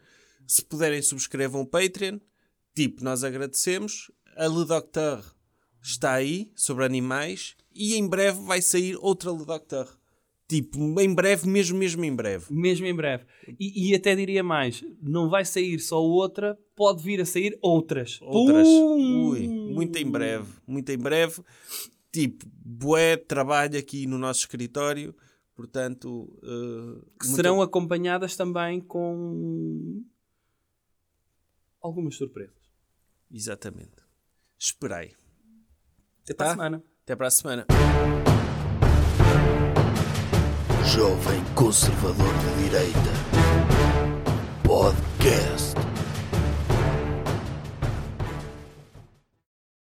Se 0.46 0.64
puderem, 0.64 1.02
subscrevam 1.02 1.62
o 1.62 1.66
Patreon. 1.66 2.20
Tipo, 2.76 3.04
nós 3.04 3.24
agradecemos. 3.24 4.12
A 4.36 4.48
Le 4.48 4.66
Docteur 4.66 5.24
está 5.82 6.14
aí, 6.14 6.52
sobre 6.56 6.86
animais. 6.86 7.56
E 7.74 7.96
em 7.96 8.08
breve 8.08 8.42
vai 8.42 8.62
sair 8.62 8.98
outra 9.02 9.32
Le 9.32 9.46
Docteur. 9.46 9.88
Tipo, 10.48 10.80
em 11.02 11.14
breve, 11.14 11.48
mesmo, 11.48 11.78
mesmo 11.78 12.06
em 12.06 12.16
breve. 12.16 12.46
Mesmo 12.50 12.86
em 12.86 12.96
breve. 12.96 13.26
E, 13.60 13.90
e 13.90 13.96
até 13.96 14.16
diria 14.16 14.42
mais: 14.42 14.82
não 15.02 15.30
vai 15.30 15.44
sair 15.44 15.78
só 15.80 16.02
outra, 16.02 16.58
pode 16.74 17.04
vir 17.04 17.20
a 17.20 17.26
sair 17.26 17.58
outras. 17.62 18.20
Outras. 18.22 18.66
Pum! 18.66 19.30
Ui, 19.30 19.48
muito 19.48 19.98
em 19.98 20.10
breve. 20.10 20.48
Muito 20.66 20.90
em 20.90 20.98
breve. 20.98 21.42
Tipo, 22.20 22.48
bué 22.66 23.16
trabalho 23.16 23.78
aqui 23.78 24.08
no 24.08 24.18
nosso 24.18 24.40
escritório. 24.40 25.16
Portanto, 25.56 26.24
uh, 26.44 27.00
Que 27.20 27.28
muito- 27.28 27.36
serão 27.36 27.62
acompanhadas 27.62 28.36
também 28.36 28.80
com 28.82 30.04
algumas 31.80 32.16
surpresas. 32.16 32.56
Exatamente. 33.32 34.04
Esperei. 34.58 35.14
Até 36.24 36.34
para 36.34 36.46
a 36.46 36.50
Tá? 36.50 36.56
semana. 36.56 36.84
Até 37.04 37.16
para 37.16 37.28
a 37.28 37.32
semana. 37.32 37.66
Jovem 40.86 41.44
Conservador 41.54 42.34
de 42.40 42.64
Direita. 42.64 43.14
Podcast. 44.64 45.67